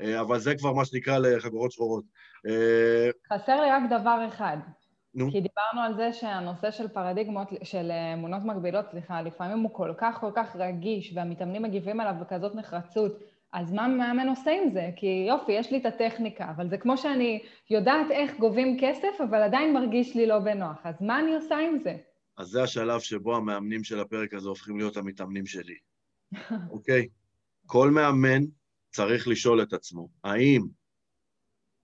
אה, 0.00 0.20
אבל 0.20 0.38
זה 0.38 0.54
כבר 0.54 0.72
מה 0.72 0.84
שנקרא 0.84 1.18
לחגורות 1.18 1.72
שחורות. 1.72 2.04
אה, 2.46 3.10
חסר 3.32 3.60
לי 3.60 3.70
רק 3.70 3.82
דבר 4.00 4.26
אחד. 4.28 4.56
נו. 5.14 5.30
כי 5.30 5.40
דיברנו 5.40 5.80
על 5.80 5.96
זה 5.96 6.12
שהנושא 6.12 6.70
של 6.70 6.88
פרדיגמות, 6.88 7.48
של 7.62 7.90
אה, 7.90 8.14
אמונות 8.14 8.44
מקבילות, 8.44 8.84
סליחה, 8.90 9.22
לפעמים 9.22 9.58
הוא 9.58 9.74
כל 9.74 9.92
כך 9.98 10.18
כל 10.20 10.30
כך 10.34 10.56
רגיש, 10.56 11.12
והמתאמנים 11.14 11.62
מגיבים 11.62 12.00
עליו 12.00 12.14
בכזאת 12.20 12.54
נחרצות, 12.54 13.12
אז 13.52 13.72
מה 13.72 13.88
מאמן 13.88 14.28
עושה 14.28 14.50
עם 14.50 14.70
זה? 14.72 14.90
כי 14.96 15.26
יופי, 15.28 15.52
יש 15.52 15.72
לי 15.72 15.78
את 15.78 15.86
הטכניקה, 15.86 16.50
אבל 16.56 16.68
זה 16.68 16.78
כמו 16.78 16.96
שאני 16.96 17.42
יודעת 17.70 18.10
איך 18.10 18.38
גובים 18.38 18.76
כסף, 18.80 19.20
אבל 19.28 19.42
עדיין 19.42 19.74
מרגיש 19.74 20.16
לי 20.16 20.26
לא 20.26 20.38
בנוח. 20.38 20.78
אז 20.84 20.94
מה 21.00 21.20
אני 21.20 21.34
עושה 21.34 21.58
עם 21.58 21.78
זה? 21.84 21.96
אז 22.38 22.46
זה 22.46 22.62
השלב 22.62 23.00
שבו 23.00 23.36
המאמנים 23.36 23.84
של 23.84 24.00
הפרק 24.00 24.34
הזה 24.34 24.48
הופכים 24.48 24.78
להיות 24.78 24.96
המתאמנים 24.96 25.46
שלי, 25.46 25.74
אוקיי? 26.70 27.08
כל 27.66 27.90
מאמן 27.90 28.44
צריך 28.90 29.28
לשאול 29.28 29.62
את 29.62 29.72
עצמו, 29.72 30.08
האם, 30.24 30.62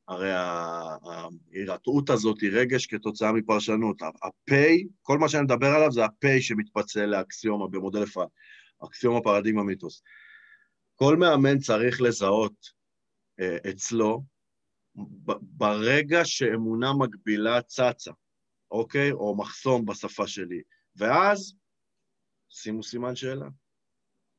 הרי 0.09 0.31
ההירתעות 0.33 2.11
הזאת 2.11 2.40
היא 2.40 2.51
רגש 2.53 2.87
כתוצאה 2.87 3.33
מפרשנות. 3.33 4.03
ה-pay, 4.03 4.88
כל 5.03 5.19
מה 5.19 5.29
שאני 5.29 5.43
מדבר 5.43 5.67
עליו 5.67 5.93
זה 5.93 6.05
ה-pay 6.05 6.40
שמתפצל 6.40 7.07
לאקסיומה 7.07 7.69
במודל 7.69 8.03
אפרת, 8.03 8.29
אקסיומה 8.85 9.21
פרדיגמה 9.21 9.62
מיתוס. 9.62 10.03
כל 10.95 11.17
מאמן 11.17 11.59
צריך 11.59 12.01
לזהות 12.01 12.71
אה, 13.40 13.57
אצלו, 13.71 14.23
ברגע 15.40 16.25
שאמונה 16.25 16.93
מקבילה 16.99 17.62
צצה, 17.62 18.12
אוקיי? 18.71 19.12
או 19.12 19.37
מחסום 19.37 19.85
בשפה 19.85 20.27
שלי. 20.27 20.62
ואז, 20.97 21.55
שימו 22.49 22.83
סימן 22.83 23.17
שאלה. 23.17 23.47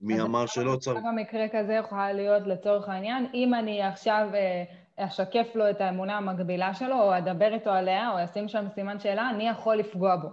מי 0.05 0.21
אמר 0.21 0.45
שלא 0.45 0.75
צריך? 0.75 0.99
במקרה 1.07 1.45
כזה 1.53 1.73
יכולה 1.73 2.13
להיות 2.13 2.47
לצורך 2.47 2.89
העניין, 2.89 3.27
אם 3.33 3.53
אני 3.53 3.81
עכשיו 3.81 4.27
אה, 4.33 4.63
אשקף 4.97 5.47
לו 5.55 5.69
את 5.69 5.81
האמונה 5.81 6.17
המקבילה 6.17 6.73
שלו, 6.73 7.01
או 7.01 7.17
אדבר 7.17 7.53
איתו 7.53 7.69
עליה, 7.69 8.11
או 8.11 8.23
אשים 8.25 8.47
שם 8.47 8.65
סימן 8.75 8.99
שאלה, 8.99 9.29
אני 9.29 9.49
יכול 9.49 9.75
לפגוע 9.75 10.15
בו. 10.15 10.29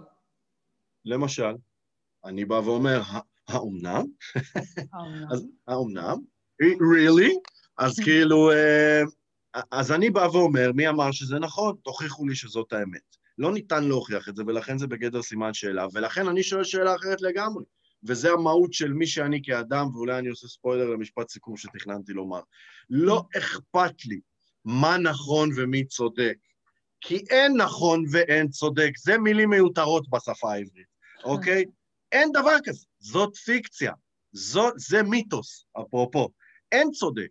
למשל, 1.05 1.55
אני 2.25 2.45
בא 2.45 2.53
ואומר, 2.55 3.01
"ה- 3.01 3.53
האומנם? 3.53 4.03
האומנם? 4.93 5.27
אז 5.31 5.47
האומנם? 5.67 6.17
really? 6.63 7.31
אז 7.77 7.99
כאילו, 7.99 8.51
אה, 8.51 9.01
אז 9.71 9.91
אני 9.91 10.09
בא 10.09 10.27
ואומר, 10.33 10.71
מי 10.75 10.89
אמר 10.89 11.11
שזה 11.11 11.39
נכון? 11.39 11.75
תוכיחו 11.83 12.27
לי 12.27 12.35
שזאת 12.35 12.73
האמת. 12.73 13.15
לא 13.37 13.53
ניתן 13.53 13.83
להוכיח 13.83 14.29
את 14.29 14.35
זה, 14.35 14.43
ולכן 14.47 14.77
זה 14.77 14.87
בגדר 14.87 15.21
סימן 15.21 15.53
שאלה, 15.53 15.85
ולכן 15.93 16.27
אני 16.27 16.43
שואל 16.43 16.63
שאלה 16.63 16.95
אחרת 16.95 17.21
לגמרי. 17.21 17.63
וזה 18.07 18.31
המהות 18.31 18.73
של 18.73 18.93
מי 18.93 19.07
שאני 19.07 19.41
כאדם, 19.43 19.95
ואולי 19.95 20.19
אני 20.19 20.27
עושה 20.27 20.47
ספוילר 20.47 20.89
למשפט 20.89 21.29
סיכום 21.29 21.57
שתכננתי 21.57 22.13
לומר. 22.13 22.41
לא 22.89 23.23
אכפת 23.37 24.05
לי 24.05 24.19
מה 24.65 24.97
נכון 24.97 25.49
ומי 25.57 25.85
צודק, 25.85 26.37
כי 27.01 27.17
אין 27.29 27.57
נכון 27.57 28.03
ואין 28.11 28.49
צודק. 28.49 28.91
זה 28.97 29.17
מילים 29.17 29.49
מיותרות 29.49 30.09
בשפה 30.09 30.53
העברית, 30.53 30.87
אוקיי? 31.23 31.65
אין 32.11 32.31
דבר 32.31 32.55
כזה, 32.63 32.85
זאת 32.99 33.35
פיקציה. 33.35 33.93
זאת, 34.33 34.73
זה 34.77 35.03
מיתוס, 35.03 35.65
אפרופו. 35.81 36.29
אין 36.71 36.91
צודק. 36.91 37.27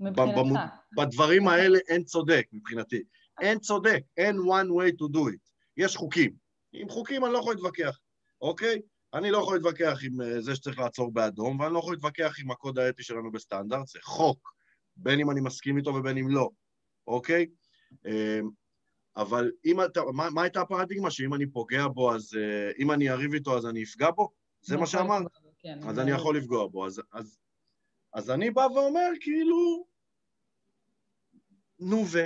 מבחינתך. 0.00 0.60
בדברים 0.96 1.48
האלה 1.48 1.78
אין 1.88 2.04
צודק, 2.04 2.46
מבחינתי. 2.52 3.02
אין 3.40 3.58
צודק, 3.58 4.00
אין 4.16 4.36
one 4.36 4.68
way 4.68 5.02
to 5.02 5.16
do 5.16 5.18
it. 5.18 5.50
יש 5.76 5.96
חוקים. 5.96 6.32
עם 6.72 6.88
חוקים 6.88 7.24
אני 7.24 7.32
לא 7.32 7.38
יכול 7.38 7.54
להתווכח, 7.54 7.98
אוקיי? 8.40 8.80
אני 9.14 9.30
לא 9.30 9.38
יכול 9.38 9.56
להתווכח 9.56 9.98
עם 10.04 10.20
אה, 10.20 10.40
זה 10.40 10.54
שצריך 10.54 10.78
לעצור 10.78 11.12
באדום, 11.12 11.60
ואני 11.60 11.74
לא 11.74 11.78
יכול 11.78 11.94
להתווכח 11.94 12.34
עם 12.40 12.50
הקוד 12.50 12.78
האתי 12.78 13.02
שלנו 13.02 13.32
בסטנדרט, 13.32 13.86
זה 13.86 13.98
חוק, 14.02 14.54
בין 14.96 15.20
אם 15.20 15.30
אני 15.30 15.40
מסכים 15.40 15.76
איתו 15.76 15.94
ובין 15.94 16.18
אם 16.18 16.28
לא, 16.28 16.50
אוקיי? 17.06 17.46
אמ, 18.06 18.50
אבל 19.16 19.50
אם 19.64 19.84
אתה, 19.84 20.00
מה, 20.12 20.30
מה 20.30 20.42
הייתה 20.42 20.60
הפרדיגמה? 20.60 21.10
שאם 21.10 21.34
אני 21.34 21.46
פוגע 21.46 21.88
בו, 21.88 22.14
אז 22.14 22.36
אה, 22.36 22.70
אם 22.78 22.90
אני 22.90 23.10
אריב 23.10 23.34
איתו, 23.34 23.56
אז 23.56 23.66
אני 23.66 23.82
אפגע 23.82 24.10
בו? 24.10 24.30
זה 24.60 24.76
מה 24.76 24.86
שאמרת? 24.86 25.22
כן, 25.58 25.78
אז 25.88 25.98
אני 25.98 26.10
יכול 26.10 26.36
לפגוע 26.36 26.66
בו. 26.66 26.86
אז, 26.86 27.02
אז, 27.12 27.38
אז 28.14 28.30
אני 28.30 28.50
בא 28.50 28.60
ואומר, 28.60 29.08
כאילו, 29.20 29.84
נו 31.80 32.04
ו... 32.06 32.18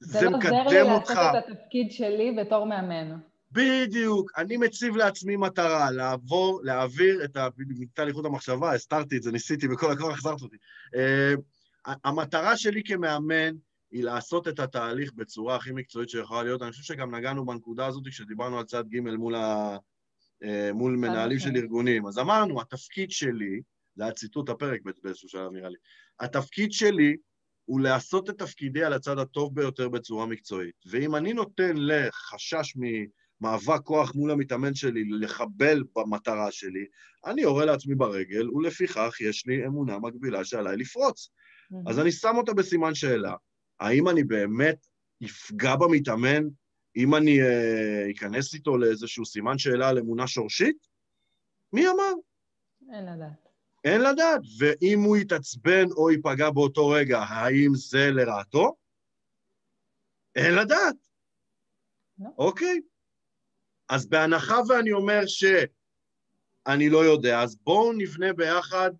זה, 0.00 0.18
זה 0.18 0.30
מקדם 0.30 0.34
אותך. 0.34 0.48
זה 0.48 0.54
לא 0.54 0.60
עוזר 0.60 0.70
לי 0.70 0.88
לעשות 0.88 1.18
את 1.18 1.50
התפקיד 1.50 1.92
שלי 1.92 2.36
בתור 2.40 2.66
מאמן. 2.66 3.18
בדיוק. 3.52 4.30
אני 4.36 4.56
מציב 4.56 4.96
לעצמי 4.96 5.36
מטרה, 5.36 5.90
לעבור, 5.90 6.60
להעביר 6.64 7.24
את 7.24 7.36
ה... 7.36 7.48
מקטע 7.56 8.04
לאיכות 8.04 8.24
המחשבה, 8.24 8.74
הסתרתי 8.74 9.16
את 9.16 9.22
זה, 9.22 9.32
ניסיתי, 9.32 9.68
בכל 9.68 9.92
הכוח 9.92 10.14
החזרת 10.14 10.42
אותי. 10.42 10.56
Uh, 10.86 11.90
המטרה 12.04 12.56
שלי 12.56 12.82
כמאמן 12.84 13.54
היא 13.90 14.04
לעשות 14.04 14.48
את 14.48 14.58
התהליך 14.58 15.12
בצורה 15.12 15.56
הכי 15.56 15.72
מקצועית 15.72 16.08
שיכולה 16.08 16.42
להיות. 16.42 16.62
אני 16.62 16.70
חושב 16.70 16.82
שגם 16.82 17.14
נגענו 17.14 17.46
בנקודה 17.46 17.86
הזאת 17.86 18.02
כשדיברנו 18.06 18.58
על 18.58 18.64
צד 18.64 18.84
ג' 18.88 19.00
מול, 19.00 19.34
ה... 19.34 19.76
uh, 20.44 20.72
מול 20.72 20.96
מנהלים 20.96 21.38
של 21.38 21.56
ארגונים. 21.56 22.06
אז 22.06 22.18
אמרנו, 22.18 22.60
התפקיד 22.60 23.10
שלי, 23.10 23.60
זה 23.94 24.02
היה 24.02 24.12
ציטוט 24.12 24.48
הפרק 24.48 24.80
באיזשהו 25.02 25.28
שלב 25.28 25.52
נראה 25.52 25.68
לי, 25.68 25.76
התפקיד 26.20 26.72
שלי 26.72 27.16
הוא 27.64 27.80
לעשות 27.80 28.30
את 28.30 28.38
תפקידי 28.38 28.84
על 28.84 28.92
הצד 28.92 29.18
הטוב 29.18 29.54
ביותר 29.54 29.88
בצורה 29.88 30.26
מקצועית. 30.26 30.74
ואם 30.86 31.16
אני 31.16 31.32
נותן 31.32 31.72
לחשש 31.76 32.76
ממאבק 33.40 33.80
כוח 33.84 34.14
מול 34.14 34.30
המתאמן 34.30 34.74
שלי 34.74 35.04
לחבל 35.10 35.82
במטרה 35.96 36.52
שלי, 36.52 36.84
אני 37.26 37.42
יורה 37.42 37.64
לעצמי 37.64 37.94
ברגל, 37.94 38.50
ולפיכך 38.50 39.20
יש 39.20 39.46
לי 39.46 39.66
אמונה 39.66 39.98
מקבילה 39.98 40.44
שעליי 40.44 40.76
לפרוץ. 40.76 41.30
אז 41.86 41.98
אני 41.98 42.12
שם 42.12 42.34
אותה 42.36 42.54
בסימן 42.54 42.94
שאלה. 42.94 43.34
האם 43.80 44.08
אני 44.08 44.24
באמת 44.24 44.86
אפגע 45.24 45.76
במתאמן 45.76 46.42
אם 46.96 47.14
אני 47.14 47.38
uh, 47.42 48.16
אכנס 48.16 48.54
איתו 48.54 48.78
לאיזשהו 48.78 49.26
סימן 49.26 49.58
שאלה 49.58 49.88
על 49.88 49.98
אמונה 49.98 50.26
שורשית? 50.26 50.86
מי 51.72 51.88
אמר? 51.88 52.12
אין 52.92 53.04
לדעת. 53.04 53.48
אין 53.84 54.00
לדעת. 54.00 54.40
ואם 54.58 55.00
הוא 55.00 55.16
יתעצבן 55.16 55.84
או 55.96 56.10
ייפגע 56.10 56.50
באותו 56.50 56.88
רגע, 56.88 57.18
האם 57.18 57.74
זה 57.74 58.10
לרעתו? 58.10 58.76
אין 60.36 60.54
לדעת. 60.54 60.96
לא. 62.18 62.28
אוקיי. 62.38 62.80
אז 63.90 64.06
בהנחה 64.06 64.56
ואני 64.68 64.92
אומר 64.92 65.26
שאני 65.26 66.88
לא 66.90 66.98
יודע, 67.04 67.42
אז 67.42 67.56
בואו 67.56 67.92
נבנה 67.92 68.32
ביחד 68.32 68.90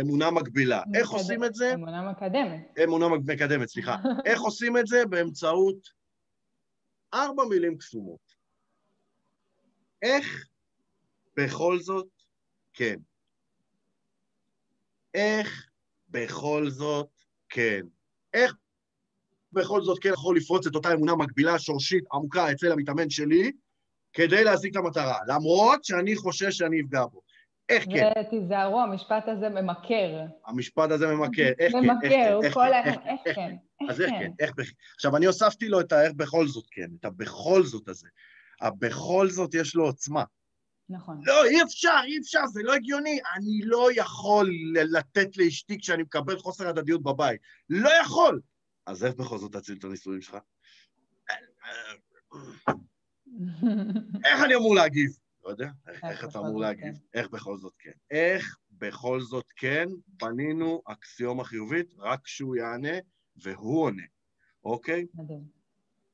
אמונה 0.00 0.30
מקבילה. 0.30 0.82
מקד... 0.86 0.96
איך 0.96 1.10
עושים 1.10 1.44
את 1.44 1.54
זה? 1.54 1.74
אמונה 1.74 2.10
מקדמת. 2.10 2.78
אמונה 2.84 3.08
מקדמת, 3.08 3.68
סליחה. 3.68 3.96
איך 4.26 4.40
עושים 4.40 4.76
את 4.76 4.86
זה? 4.86 5.06
באמצעות 5.06 5.88
ארבע 7.14 7.44
מילים 7.44 7.78
קסומות. 7.78 8.36
איך 10.02 10.48
בכל 11.36 11.78
זאת 11.80 12.08
כן. 12.72 12.96
איך 15.14 15.66
בכל 16.08 16.70
זאת 16.70 17.10
כן? 17.48 17.80
איך 18.34 18.56
בכל 19.52 19.82
זאת 19.82 19.98
כן 20.02 20.12
יכול 20.12 20.36
לפרוץ 20.36 20.66
את 20.66 20.74
אותה 20.74 20.92
אמונה 20.92 21.16
מקבילה, 21.16 21.58
שורשית, 21.58 22.04
עמוקה 22.12 22.52
אצל 22.52 22.72
המתאמן 22.72 23.10
שלי, 23.10 23.52
כדי 24.16 24.44
להשיג 24.44 24.70
את 24.70 24.84
המטרה, 24.84 25.18
למרות 25.26 25.84
שאני 25.84 26.16
חושש 26.16 26.58
שאני 26.58 26.80
אפגע 26.80 27.04
בו. 27.06 27.20
איך 27.68 27.84
כן? 27.84 28.10
ותיזהרו, 28.20 28.80
המשפט 28.80 29.28
הזה 29.28 29.48
ממכר. 29.48 30.20
המשפט 30.46 30.90
הזה 30.90 31.06
ממכר, 31.06 31.52
איך 31.58 31.72
כן? 31.72 31.78
ממכר, 31.78 32.34
הוא 32.34 32.44
כל 32.52 32.72
ה... 32.72 32.84
איך 32.84 33.34
כן? 33.34 33.56
אז 33.90 34.00
איך 34.00 34.10
כן? 34.10 34.30
איך 34.40 34.52
בכ... 34.56 34.72
עכשיו, 34.94 35.16
אני 35.16 35.26
הוספתי 35.26 35.68
לו 35.68 35.80
את 35.80 35.92
האיך 35.92 36.12
בכל 36.12 36.46
זאת 36.46 36.64
כן, 36.70 36.88
את 37.00 37.04
הבכל 37.04 37.62
זאת 37.62 37.88
הזה. 37.88 38.08
הבכל 38.60 39.28
זאת 39.30 39.54
יש 39.54 39.74
לו 39.74 39.84
עוצמה. 39.84 40.24
נכון. 40.88 41.20
לא, 41.24 41.44
אי 41.44 41.62
אפשר, 41.62 42.00
אי 42.04 42.18
אפשר, 42.18 42.46
זה 42.46 42.62
לא 42.62 42.74
הגיוני. 42.74 43.20
אני 43.34 43.60
לא 43.64 43.88
יכול 43.94 44.50
לתת 44.74 45.36
לאשתי 45.36 45.78
כשאני 45.78 46.02
מקבל 46.02 46.38
חוסר 46.38 46.68
הדדיות 46.68 47.02
בבית. 47.02 47.40
לא 47.70 47.90
יכול! 48.02 48.40
אז 48.86 49.04
איך 49.04 49.14
בכל 49.14 49.38
זאת 49.38 49.52
תציל 49.52 49.76
את 49.78 49.84
הנישואים 49.84 50.20
שלך? 50.20 50.36
איך 54.24 54.42
אני 54.44 54.54
אמור 54.54 54.74
להגיב? 54.74 55.10
לא 55.44 55.50
יודע, 55.50 55.68
איך 56.10 56.24
אתה 56.24 56.38
אמור 56.38 56.60
להגיב? 56.60 56.94
כן. 56.94 57.18
איך 57.18 57.30
בכל 57.30 57.56
זאת 57.56 57.74
כן? 57.78 57.90
איך 58.10 58.56
בכל 58.72 59.20
זאת 59.20 59.46
כן 59.56 59.86
בנינו 60.06 60.82
אקסיומה 60.84 61.44
חיובית 61.44 61.94
רק 61.98 62.20
כשהוא 62.24 62.56
יענה 62.56 62.96
והוא 63.36 63.82
עונה, 63.82 64.02
אוקיי? 64.64 65.06
מדהים. 65.14 65.56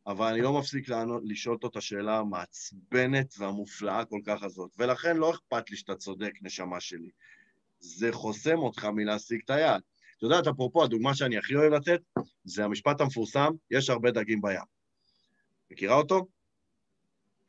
אבל 0.07 0.33
אני 0.33 0.41
לא 0.41 0.59
מפסיק 0.59 0.89
לענות, 0.89 1.23
לשאול 1.25 1.55
אותו 1.55 1.69
את 1.69 1.77
השאלה 1.77 2.19
המעצבנת 2.19 3.35
והמופלאה 3.39 4.05
כל 4.05 4.21
כך 4.25 4.43
הזאת. 4.43 4.71
ולכן 4.79 5.17
לא 5.17 5.31
אכפת 5.31 5.71
לי 5.71 5.77
שאתה 5.77 5.95
צודק, 5.95 6.33
נשמה 6.43 6.81
שלי. 6.81 7.11
זה 7.79 8.13
חוסם 8.13 8.59
אותך 8.59 8.85
מלהשיג 8.85 9.41
את 9.45 9.51
היעד. 9.51 9.83
את 10.19 10.23
יודעת, 10.23 10.47
אפרופו, 10.47 10.85
הדוגמה 10.85 11.15
שאני 11.15 11.39
הכי 11.39 11.55
אוהב 11.55 11.73
לתת, 11.73 12.01
זה 12.45 12.65
המשפט 12.65 13.01
המפורסם, 13.01 13.51
יש 13.71 13.91
הרבה 13.91 14.11
דגים 14.11 14.41
בים. 14.43 14.61
מכירה 15.71 15.95
אותו? 15.95 16.27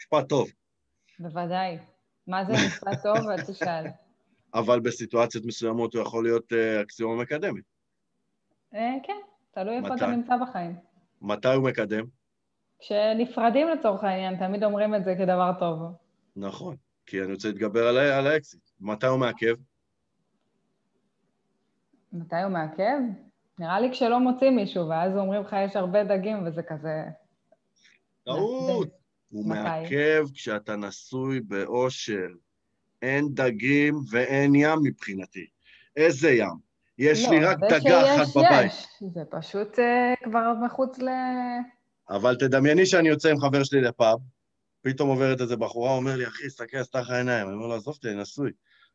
משפט 0.04 0.30
טוב. 0.30 0.48
בוודאי. 1.20 1.78
מה 2.28 2.46
זה 2.46 2.54
משפט 2.54 3.04
טוב? 3.04 3.30
אל 3.30 3.42
תשאל. 3.42 3.86
אבל 4.60 4.80
בסיטואציות 4.80 5.46
מסוימות 5.46 5.94
הוא 5.94 6.02
יכול 6.02 6.24
להיות 6.24 6.54
אה, 6.54 6.82
אקסיומה 6.82 7.22
מקדמת. 7.22 7.64
אה, 8.76 8.94
כן, 9.04 9.18
תלוי 9.52 9.78
איפה 9.78 9.96
אתה 9.96 10.08
נמצא 10.08 10.34
בחיים. 10.38 10.76
מתי 11.22 11.48
הוא 11.48 11.64
מקדם? 11.64 12.06
כשנפרדים 12.80 13.68
לצורך 13.68 14.04
העניין, 14.04 14.38
תמיד 14.38 14.64
אומרים 14.64 14.96
את 14.96 15.06
זה 15.06 15.16
כדבר 15.18 15.52
טוב. 15.60 15.80
נכון, 16.36 16.76
כי 17.06 17.22
אני 17.22 17.34
רוצה 17.34 17.48
להתגבר 17.48 17.88
על, 17.88 17.98
על 17.98 18.28
האקסיט. 18.28 18.70
מתי 18.80 19.08
הוא 19.08 19.20
מעכב? 19.20 19.56
מתי 22.14 22.42
הוא 22.44 22.52
מעכב? 22.52 23.00
נראה 23.60 23.80
לי 23.80 23.92
כשלא 23.92 24.20
מוצאים 24.20 24.56
מישהו, 24.56 24.90
ואז 24.90 25.18
אומרים 25.18 25.42
לך 25.42 25.56
יש 25.66 25.76
הרבה 25.76 26.04
דגים, 26.04 26.48
וזה 26.48 26.64
כזה... 26.64 27.04
טעות. 28.26 29.03
הוא 29.34 29.50
מתי? 29.50 29.60
מעכב 29.60 30.26
כשאתה 30.34 30.76
נשוי 30.76 31.40
באושר. 31.40 32.28
אין 33.02 33.28
דגים 33.34 33.96
ואין 34.12 34.56
ים 34.56 34.80
מבחינתי. 34.84 35.46
איזה 35.96 36.32
ים? 36.32 36.74
יש 36.98 37.26
לא, 37.26 37.30
לי 37.30 37.46
רק 37.46 37.58
דגה 37.70 38.16
אחת 38.16 38.28
בבית. 38.36 38.72
יש, 38.72 38.88
זה 39.14 39.22
פשוט 39.30 39.80
uh, 39.80 40.24
כבר 40.24 40.54
מחוץ 40.66 41.00
ל... 41.00 41.10
אבל 42.10 42.36
תדמייני 42.36 42.86
שאני 42.86 43.10
יוצא 43.10 43.30
עם 43.30 43.40
חבר 43.40 43.64
שלי 43.64 43.82
לפאב, 43.82 44.20
פתאום 44.82 45.10
עוברת 45.10 45.42
איזה 45.42 45.56
בחורה, 45.56 45.92
אומר 45.92 46.16
לי, 46.16 46.28
אחי, 46.28 46.50
סתכל, 46.50 46.78
עשתה 46.78 47.02
לך 47.02 47.10
עיניים. 47.10 47.48
אני 47.48 47.56
אומר 47.56 47.68
לו, 47.68 47.76
עזוב 47.76 47.96
אותי, 47.96 48.10
אני 48.10 48.22
נשוי. 48.22 48.52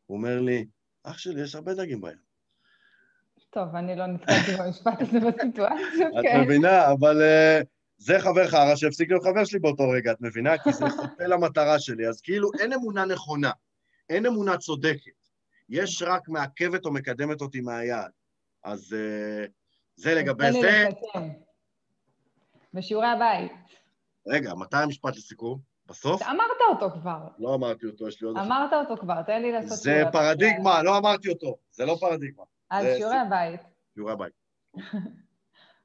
הוא 0.07 0.17
אומר 0.17 0.41
לי, 0.41 0.65
אח 1.05 1.19
שלי, 1.19 1.43
יש 1.43 1.55
הרבה 1.55 1.75
דגים 1.75 2.01
בים. 2.01 2.29
טוב, 3.51 3.77
אני 3.77 3.97
לא 3.97 4.07
נתקלתי 4.07 4.53
במשפט 4.59 5.03
הזה 5.03 5.21
בסיטואציה, 5.21 6.09
כן. 6.23 6.41
את 6.41 6.47
מבינה, 6.47 6.93
אבל 6.93 7.23
uh, 7.23 7.67
זה 7.99 8.21
חבר 8.21 8.49
חרא 8.49 8.77
שהפסיק 8.77 9.11
להיות 9.11 9.23
חבר 9.23 9.45
שלי 9.45 9.59
באותו 9.59 9.89
רגע, 9.89 10.13
את 10.13 10.21
מבינה? 10.21 10.59
כי 10.59 10.73
זה 10.73 10.91
חוטא 10.91 11.23
למטרה 11.23 11.79
שלי. 11.79 12.09
אז 12.09 12.21
כאילו, 12.21 12.51
אין 12.61 12.73
אמונה 12.73 13.05
נכונה, 13.05 13.51
אין 14.09 14.27
אמונה 14.27 14.57
צודקת. 14.57 15.19
יש 15.69 16.03
רק 16.03 16.29
מעכבת 16.29 16.85
או 16.85 16.93
מקדמת 16.93 17.41
אותי 17.41 17.61
מהיעד. 17.61 18.11
אז 18.65 18.93
uh, 18.93 19.51
זה 19.97 20.15
לגבי 20.15 20.53
זה. 20.53 20.89
בשיעורי 22.75 23.07
הבית. 23.07 23.53
רגע, 24.27 24.55
מתי 24.55 24.77
המשפט 24.77 25.17
לסיכום? 25.17 25.59
בסוף? 25.87 26.23
אמרת 26.23 26.61
אותו 26.69 26.91
כבר. 27.01 27.19
לא 27.39 27.55
אמרתי 27.55 27.87
אותו, 27.87 28.09
יש 28.09 28.21
לי 28.21 28.27
עוד 28.27 28.37
אחד. 28.37 28.47
אמרת 28.47 28.73
אותו 28.73 28.97
כבר, 29.01 29.23
תן 29.23 29.43
לי 29.43 29.53
לעשות... 29.53 29.79
זה 29.79 30.03
פרדיגמה, 30.13 30.83
לא 30.83 30.99
אמרתי 30.99 31.29
אותו. 31.29 31.57
זה 31.71 31.85
לא 31.85 31.97
פרדיגמה. 32.01 32.45
אז 32.71 32.87
שיעורי 32.97 33.17
הבית. 33.17 33.61
שיעורי 33.95 34.13
הבית. 34.13 34.33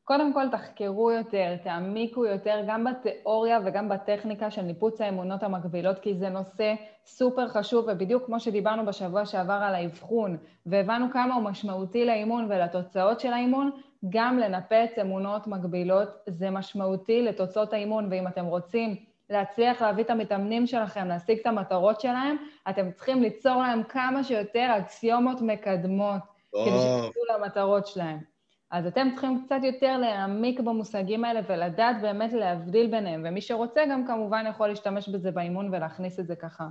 קודם 0.05 0.33
כל 0.33 0.49
תחקרו 0.51 1.11
יותר, 1.11 1.55
תעמיקו 1.63 2.25
יותר 2.25 2.61
גם 2.67 2.83
בתיאוריה 2.83 3.59
וגם 3.65 3.89
בטכניקה 3.89 4.51
של 4.51 4.61
ניפוץ 4.61 5.01
האמונות 5.01 5.43
המקבילות, 5.43 5.99
כי 5.99 6.15
זה 6.15 6.29
נושא 6.29 6.73
סופר 7.05 7.47
חשוב, 7.47 7.85
ובדיוק 7.87 8.25
כמו 8.25 8.39
שדיברנו 8.39 8.85
בשבוע 8.85 9.25
שעבר 9.25 9.59
על 9.63 9.75
האבחון, 9.75 10.37
והבנו 10.65 11.05
כמה 11.13 11.35
הוא 11.35 11.43
משמעותי 11.43 12.05
לאימון 12.05 12.45
ולתוצאות 12.49 13.19
של 13.19 13.33
האימון, 13.33 13.71
גם 14.09 14.39
לנפץ 14.39 14.97
אמונות 15.01 15.47
מקבילות 15.47 16.09
זה 16.27 16.49
משמעותי 16.49 17.21
לתוצאות 17.21 17.73
האימון, 17.73 18.07
ואם 18.11 18.27
אתם 18.27 18.45
רוצים 18.45 18.95
להצליח 19.29 19.81
להביא 19.81 20.03
את 20.03 20.09
המתאמנים 20.09 20.67
שלכם, 20.67 21.07
להשיג 21.07 21.39
את 21.39 21.45
המטרות 21.45 22.01
שלהם, 22.01 22.37
אתם 22.69 22.91
צריכים 22.91 23.21
ליצור 23.21 23.55
להם 23.55 23.83
כמה 23.83 24.23
שיותר 24.23 24.69
אקסיומות 24.77 25.41
מקדמות, 25.41 26.21
כדי 26.51 26.79
שיגיעו 26.79 27.25
למטרות 27.35 27.87
שלהם. 27.87 28.32
אז 28.73 28.87
אתם 28.87 29.07
צריכים 29.11 29.45
קצת 29.45 29.59
יותר 29.63 29.97
להעמיק 29.97 30.59
במושגים 30.59 31.25
האלה 31.25 31.39
ולדעת 31.47 32.01
באמת 32.01 32.33
להבדיל 32.33 32.91
ביניהם, 32.91 33.23
ומי 33.27 33.41
שרוצה 33.41 33.81
גם 33.91 34.07
כמובן 34.07 34.45
יכול 34.49 34.67
להשתמש 34.67 35.09
בזה 35.09 35.31
באימון 35.31 35.73
ולהכניס 35.73 36.19
את 36.19 36.27
זה 36.27 36.35
ככה, 36.35 36.67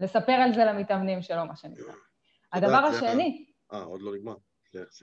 לספר 0.00 0.32
על 0.32 0.54
זה 0.54 0.64
למתאמנים 0.64 1.22
שלו, 1.22 1.46
מה 1.46 1.56
שנקרא. 1.56 1.92
הדבר 2.52 2.76
השני... 2.76 3.44
אה, 3.72 3.82
עוד 3.82 4.02
לא 4.02 4.14
נגמר. 4.14 4.34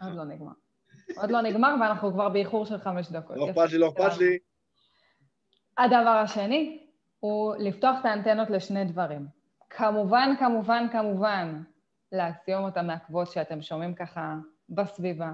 עוד 0.01 0.15
לא 0.15 0.23
נגמר. 0.23 0.51
עוד 1.17 1.31
לא 1.31 1.41
נגמר, 1.41 1.75
ואנחנו 1.81 2.11
כבר 2.11 2.29
באיחור 2.29 2.65
של 2.65 2.77
חמש 2.77 3.11
דקות. 3.11 3.37
לא 3.37 3.49
אכפת 3.49 3.71
לי, 3.71 3.77
לא 3.77 3.89
אכפת 3.89 4.17
לי. 4.17 4.37
הדבר 5.77 6.19
השני 6.23 6.87
הוא 7.19 7.55
לפתוח 7.55 7.97
את 7.99 8.05
האנטנות 8.05 8.49
לשני 8.49 8.85
דברים. 8.85 9.27
כמובן, 9.69 10.33
כמובן, 10.39 10.87
כמובן, 10.91 11.61
לאקסיומות 12.11 12.77
המעכבות 12.77 13.31
שאתם 13.31 13.61
שומעים 13.61 13.95
ככה 13.95 14.35
בסביבה, 14.69 15.31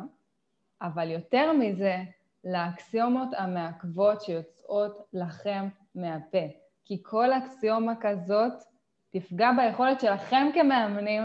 אבל 0.85 1.11
יותר 1.11 1.53
מזה, 1.53 1.97
לאקסיומות 2.43 3.29
המעכבות 3.37 4.21
שיוצאות 4.21 5.07
לכם 5.13 5.67
מהפה. 5.95 6.47
כי 6.85 7.03
כל 7.03 7.33
אקסיומה 7.33 7.93
כזאת 8.01 8.53
תפגע 9.09 9.51
ביכולת 9.57 9.99
שלכם 9.99 10.47
כמאמנים 10.53 11.23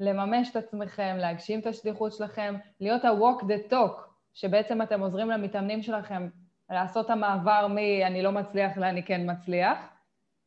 לממש 0.00 0.50
את 0.50 0.56
עצמכם, 0.56 1.16
להגשים 1.18 1.60
את 1.60 1.66
השליחות 1.66 2.12
שלכם, 2.12 2.54
להיות 2.80 3.04
ה-walk 3.04 3.42
the 3.42 3.72
talk, 3.72 4.00
שבעצם 4.34 4.82
אתם 4.82 5.00
עוזרים 5.00 5.30
למתאמנים 5.30 5.82
שלכם 5.82 6.28
לעשות 6.70 7.06
את 7.06 7.10
המעבר 7.10 7.66
מ"אני 7.70 8.22
לא 8.22 8.32
מצליח" 8.32 8.76
ל"אני 8.76 9.02
כן 9.02 9.30
מצליח", 9.30 9.78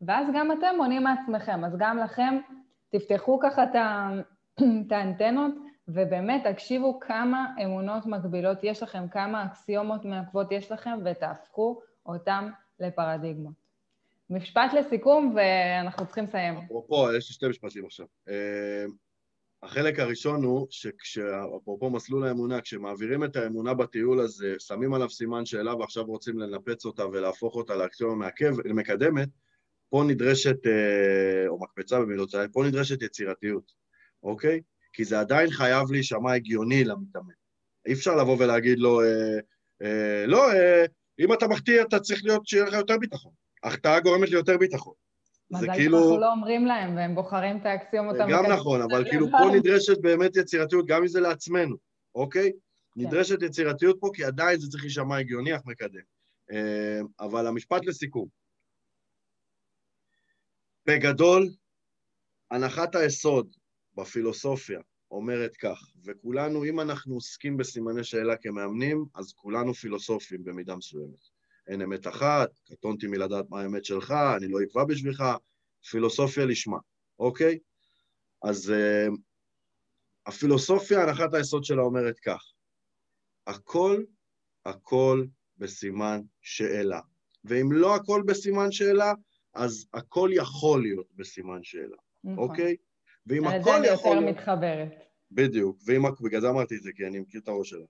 ואז 0.02 0.28
גם 0.34 0.52
אתם 0.52 0.76
עונים 0.80 1.04
מעצמכם. 1.04 1.66
אז 1.66 1.78
גם 1.78 1.98
לכם, 1.98 2.38
תפתחו 2.90 3.40
ככה 3.40 3.64
את 3.64 3.76
האנטנות, 4.92 5.54
ובאמת 5.88 6.48
תקשיבו 6.48 7.00
כמה 7.00 7.46
אמונות 7.64 8.06
מקבילות 8.06 8.58
יש 8.64 8.84
לכם, 8.84 9.08
כמה 9.08 9.46
אקסיומות 9.46 10.06
מעכבות 10.06 10.52
יש 10.52 10.72
לכם, 10.72 11.00
ותהפכו 11.06 11.82
אותם 12.06 12.50
לפרדיגמות. 12.80 13.64
משפט 14.30 14.74
לסיכום, 14.74 15.36
ואנחנו 15.36 16.06
צריכים 16.06 16.24
לסיים. 16.24 16.58
אפרופו, 16.58 17.14
יש 17.14 17.30
לי 17.30 17.34
שתי 17.34 17.48
משפטים 17.48 17.86
עכשיו. 17.86 18.06
אה, 18.30 18.86
החלק 19.64 20.00
הראשון 20.00 20.44
הוא 20.44 20.68
שכשאפרופו 20.70 21.90
מסלול 21.90 22.28
האמונה, 22.28 22.62
כשמעבירים 22.62 23.24
את 23.24 23.36
האמונה 23.36 23.74
בטיול 23.74 24.20
הזה, 24.20 24.56
שמים 24.60 24.94
עליו 24.94 25.10
סימן 25.10 25.46
שאלה 25.46 25.76
ועכשיו 25.76 26.04
רוצים 26.06 26.40
לנפץ 26.40 26.86
אותה 26.86 27.08
ולהפוך 27.08 27.56
אותה 27.56 27.76
לאקסיומה 27.76 28.30
מקדמת, 28.66 29.30
פה 29.90 30.04
נדרשת, 30.08 30.68
אה, 30.68 31.48
או 31.48 31.60
מקפצה 31.60 32.00
במילותיי, 32.00 32.48
פה 32.52 32.64
נדרשת 32.64 33.02
יצירתיות, 33.02 33.72
אוקיי? 34.24 34.62
כי 34.94 35.06
זה 35.06 35.20
עדיין 35.20 35.52
חייב 35.52 35.92
להישמע 35.92 36.34
הגיוני 36.34 36.84
למתאמן. 36.84 37.34
אי 37.86 37.94
אפשר 37.94 38.16
לבוא 38.16 38.38
ולהגיד 38.40 38.80
לו, 38.80 39.02
אה, 39.02 39.40
אה, 39.82 40.26
לא, 40.28 40.52
אה, 40.52 40.86
אם 41.20 41.34
אתה 41.34 41.48
מחטיא, 41.48 41.82
אתה 41.82 42.00
צריך 42.00 42.22
להיות, 42.24 42.48
שיהיה 42.48 42.66
לך 42.66 42.74
יותר 42.74 42.98
ביטחון. 42.98 43.32
החטאה 43.64 44.00
גורמת 44.00 44.30
לי 44.30 44.36
יותר 44.36 44.58
ביטחון. 44.58 44.94
זה 45.60 45.68
כאילו... 45.74 45.98
מזל 45.98 46.06
שאנחנו 46.06 46.20
לא 46.20 46.32
אומרים 46.32 46.66
להם, 46.66 46.96
והם 46.96 47.16
בוחרים 47.16 47.58
את 47.58 47.66
האקסיומות 47.66 48.16
המקדמות. 48.16 48.46
גם 48.46 48.52
נכון, 48.52 48.82
אבל 48.82 49.10
כאילו 49.10 49.28
פה 49.32 49.56
נדרשת 49.56 50.02
באמת 50.02 50.36
יצירתיות, 50.36 50.86
גם 50.86 51.02
אם 51.02 51.08
זה 51.08 51.20
לעצמנו, 51.20 51.76
אוקיי? 52.16 52.52
כן. 52.52 53.02
נדרשת 53.02 53.42
יצירתיות 53.42 53.98
פה, 54.00 54.10
כי 54.14 54.24
עדיין 54.24 54.60
זה 54.60 54.68
צריך 54.70 54.84
להישמע 54.84 55.18
הגיוני, 55.18 55.56
אך 55.56 55.62
מקדם. 55.66 56.02
אה, 56.52 57.00
אבל 57.20 57.48
המשפט 57.48 57.86
לסיכום. 57.86 58.28
בגדול, 60.86 61.50
הנחת 62.52 62.96
היסוד 62.96 63.56
בפילוסופיה 63.96 64.80
אומרת 65.12 65.56
כך, 65.56 65.92
וכולנו, 66.06 66.66
אם 66.66 66.80
אנחנו 66.80 67.14
עוסקים 67.14 67.58
בסימני 67.58 68.04
שאלה 68.04 68.38
כמאמנים, 68.38 69.06
אז 69.16 69.34
כולנו 69.34 69.74
פילוסופים 69.74 70.44
במידה 70.44 70.76
מסוימת. 70.76 71.24
אין 71.68 71.82
אמת 71.82 72.08
אחת, 72.08 72.50
קטונתי 72.72 73.08
מלדעת 73.08 73.46
מה 73.50 73.62
האמת 73.62 73.86
שלך, 73.86 74.14
אני 74.38 74.48
לא 74.48 74.58
אקבע 74.64 74.84
בשבילך, 74.84 75.24
פילוסופיה 75.90 76.46
לשמה, 76.46 76.78
אוקיי? 77.20 77.60
אז 78.44 78.74
uh, 78.74 79.16
הפילוסופיה, 80.26 81.04
הנחת 81.04 81.34
היסוד 81.34 81.64
שלה 81.64 81.82
אומרת 81.82 82.20
כך, 82.20 82.44
הכל, 83.48 84.04
הכל 84.66 85.26
בסימן 85.58 86.22
שאלה. 86.42 87.00
ואם 87.44 87.72
לא 87.72 87.96
הכל 87.96 88.24
בסימן 88.26 88.72
שאלה, 88.72 89.14
אז 89.54 89.86
הכל 89.94 90.30
יכול 90.34 90.82
להיות 90.82 91.08
בסימן 91.16 91.64
שאלה, 91.64 91.98
נכון. 92.24 92.38
אוקיי? 92.38 92.76
ואם 93.28 93.48
הכל 93.48 93.58
יכול... 93.60 93.82
להיות... 93.82 94.06
יותר 94.06 94.20
מתחברת. 94.20 95.04
בדיוק, 95.32 95.78
ואם... 95.86 96.02
בגלל 96.22 96.42
זה 96.42 96.50
אמרתי 96.50 96.76
את 96.76 96.84
זה, 96.84 96.92
כי 96.96 97.08
אני 97.08 97.20
מכיר 97.20 97.42
את 97.42 97.48
הראש 97.48 97.70
שלה. 97.70 97.86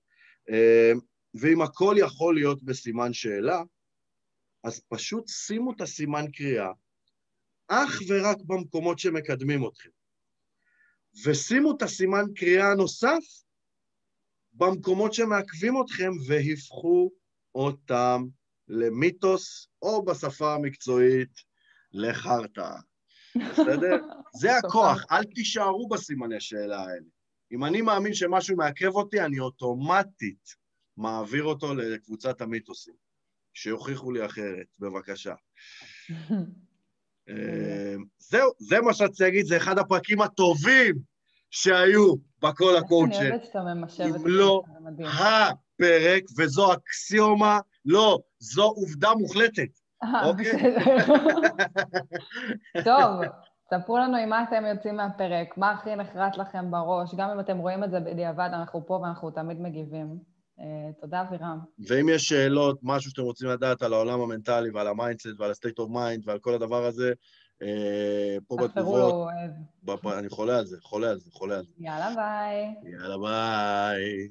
אה, 0.50 0.92
ואם 1.34 1.62
הכל 1.62 1.96
יכול 2.00 2.36
להיות 2.36 2.64
בסימן 2.64 3.14
שאלה, 3.14 3.62
אז 4.64 4.82
פשוט 4.90 5.28
שימו 5.28 5.74
את 5.74 5.82
הסימן 5.82 6.32
קריאה 6.32 6.72
אך 7.68 8.00
ורק 8.10 8.38
במקומות 8.46 9.00
שמקדמים 9.00 9.68
אתכם. 9.68 9.90
ושימו 11.26 11.76
את 11.78 11.82
הסימן 11.82 12.26
קריאה 12.36 12.72
הנוסף 12.72 13.24
במקומות 14.54 15.14
שמעכבים 15.14 15.74
אתכם 15.82 16.12
והפכו 16.28 17.12
אותם 17.56 18.24
למיתוס, 18.68 19.68
או 19.82 20.06
בשפה 20.06 20.54
המקצועית, 20.54 21.34
לחרטא. 21.92 22.70
בסדר? 23.36 23.98
זה 24.42 24.58
הכוח, 24.58 25.06
אל 25.12 25.24
תישארו 25.24 25.88
בסימני 25.88 26.40
שאלה 26.40 26.80
האלה. 26.80 27.06
אם 27.52 27.66
אני 27.66 27.82
מאמין 27.82 28.14
שמשהו 28.14 28.58
מעכב 28.58 28.96
אותי, 28.96 29.22
אני 29.22 29.40
אוטומטית 29.40 30.56
מעביר 30.98 31.44
אותו 31.44 31.76
לקבוצת 31.76 32.42
המיתוסים. 32.42 32.94
שיוכיחו 33.54 34.12
לי 34.12 34.26
אחרת, 34.26 34.68
בבקשה. 34.80 35.34
אה, 37.30 37.96
זהו, 38.18 38.52
זה 38.60 38.82
מה 38.82 38.94
שרציתי 38.94 39.24
להגיד, 39.24 39.46
זה 39.46 39.58
אחד 39.58 39.78
הפרקים 39.78 40.22
הטובים 40.22 40.96
שהיו 41.52 42.16
בכל 42.42 42.76
הקואוצ'ר. 42.76 43.20
אני 43.20 43.30
אוהבת 43.30 43.46
שאתה 43.46 43.60
ממשב 43.60 44.04
את 44.04 44.12
זה. 44.12 44.18
אם 44.18 44.28
לא 44.28 44.62
הפרק, 45.00 46.24
וזו 46.38 46.74
אקסיומה, 46.74 47.60
לא, 47.86 48.20
זו 48.40 48.64
עובדה 48.64 49.14
מוחלטת. 49.14 49.80
אה, 50.04 50.26
אוקיי? 50.26 50.76
טוב, 52.86 53.22
ספרו 53.70 53.98
לנו 53.98 54.18
עם 54.18 54.30
מה 54.30 54.44
אתם 54.44 54.64
יוצאים 54.66 54.98
מהפרק, 54.98 55.58
מה 55.58 55.72
הכי 55.72 55.96
נחרט 55.96 56.38
לכם 56.38 56.72
בראש, 56.72 57.16
גם 57.16 57.30
אם 57.30 57.40
אתם 57.40 57.58
רואים 57.58 57.84
את 57.84 57.92
זה 57.92 58.00
בדיעבד, 58.00 58.50
אנחנו 58.54 58.86
פה 58.86 58.94
ואנחנו 58.94 59.32
תמיד 59.32 59.62
מגיבים. 59.62 60.18
אה, 60.60 60.92
תודה, 61.02 61.22
אבירם. 61.22 61.60
ואם 61.88 62.10
יש 62.10 62.24
שאלות, 62.24 62.80
משהו 62.84 63.12
שאתם 63.12 63.22
רוצים 63.22 63.50
לדעת 63.50 63.82
על 63.82 63.94
העולם 63.94 64.22
המנטלי 64.22 64.70
ועל 64.70 64.88
ה 64.88 64.93
mindset 64.93 65.28
ועל 65.38 65.52
ה-state 65.52 65.84
of 65.84 65.90
mind 65.90 66.22
ועל 66.26 66.40
כל 66.40 66.54
הדבר 66.54 66.86
הזה, 66.86 67.14
אה, 67.62 68.38
פה 68.48 68.58
בתגובות. 68.58 69.30
אני 70.18 70.30
חולה 70.30 70.58
על 70.58 70.66
זה, 70.66 70.78
חולה 70.82 71.10
על 71.10 71.20
זה, 71.20 71.32
חולה 71.32 71.58
על 71.58 71.66
זה. 71.66 71.74
יאללה 71.80 72.16
ביי. 72.16 72.76
יאללה 72.92 73.18
ביי. 73.18 74.28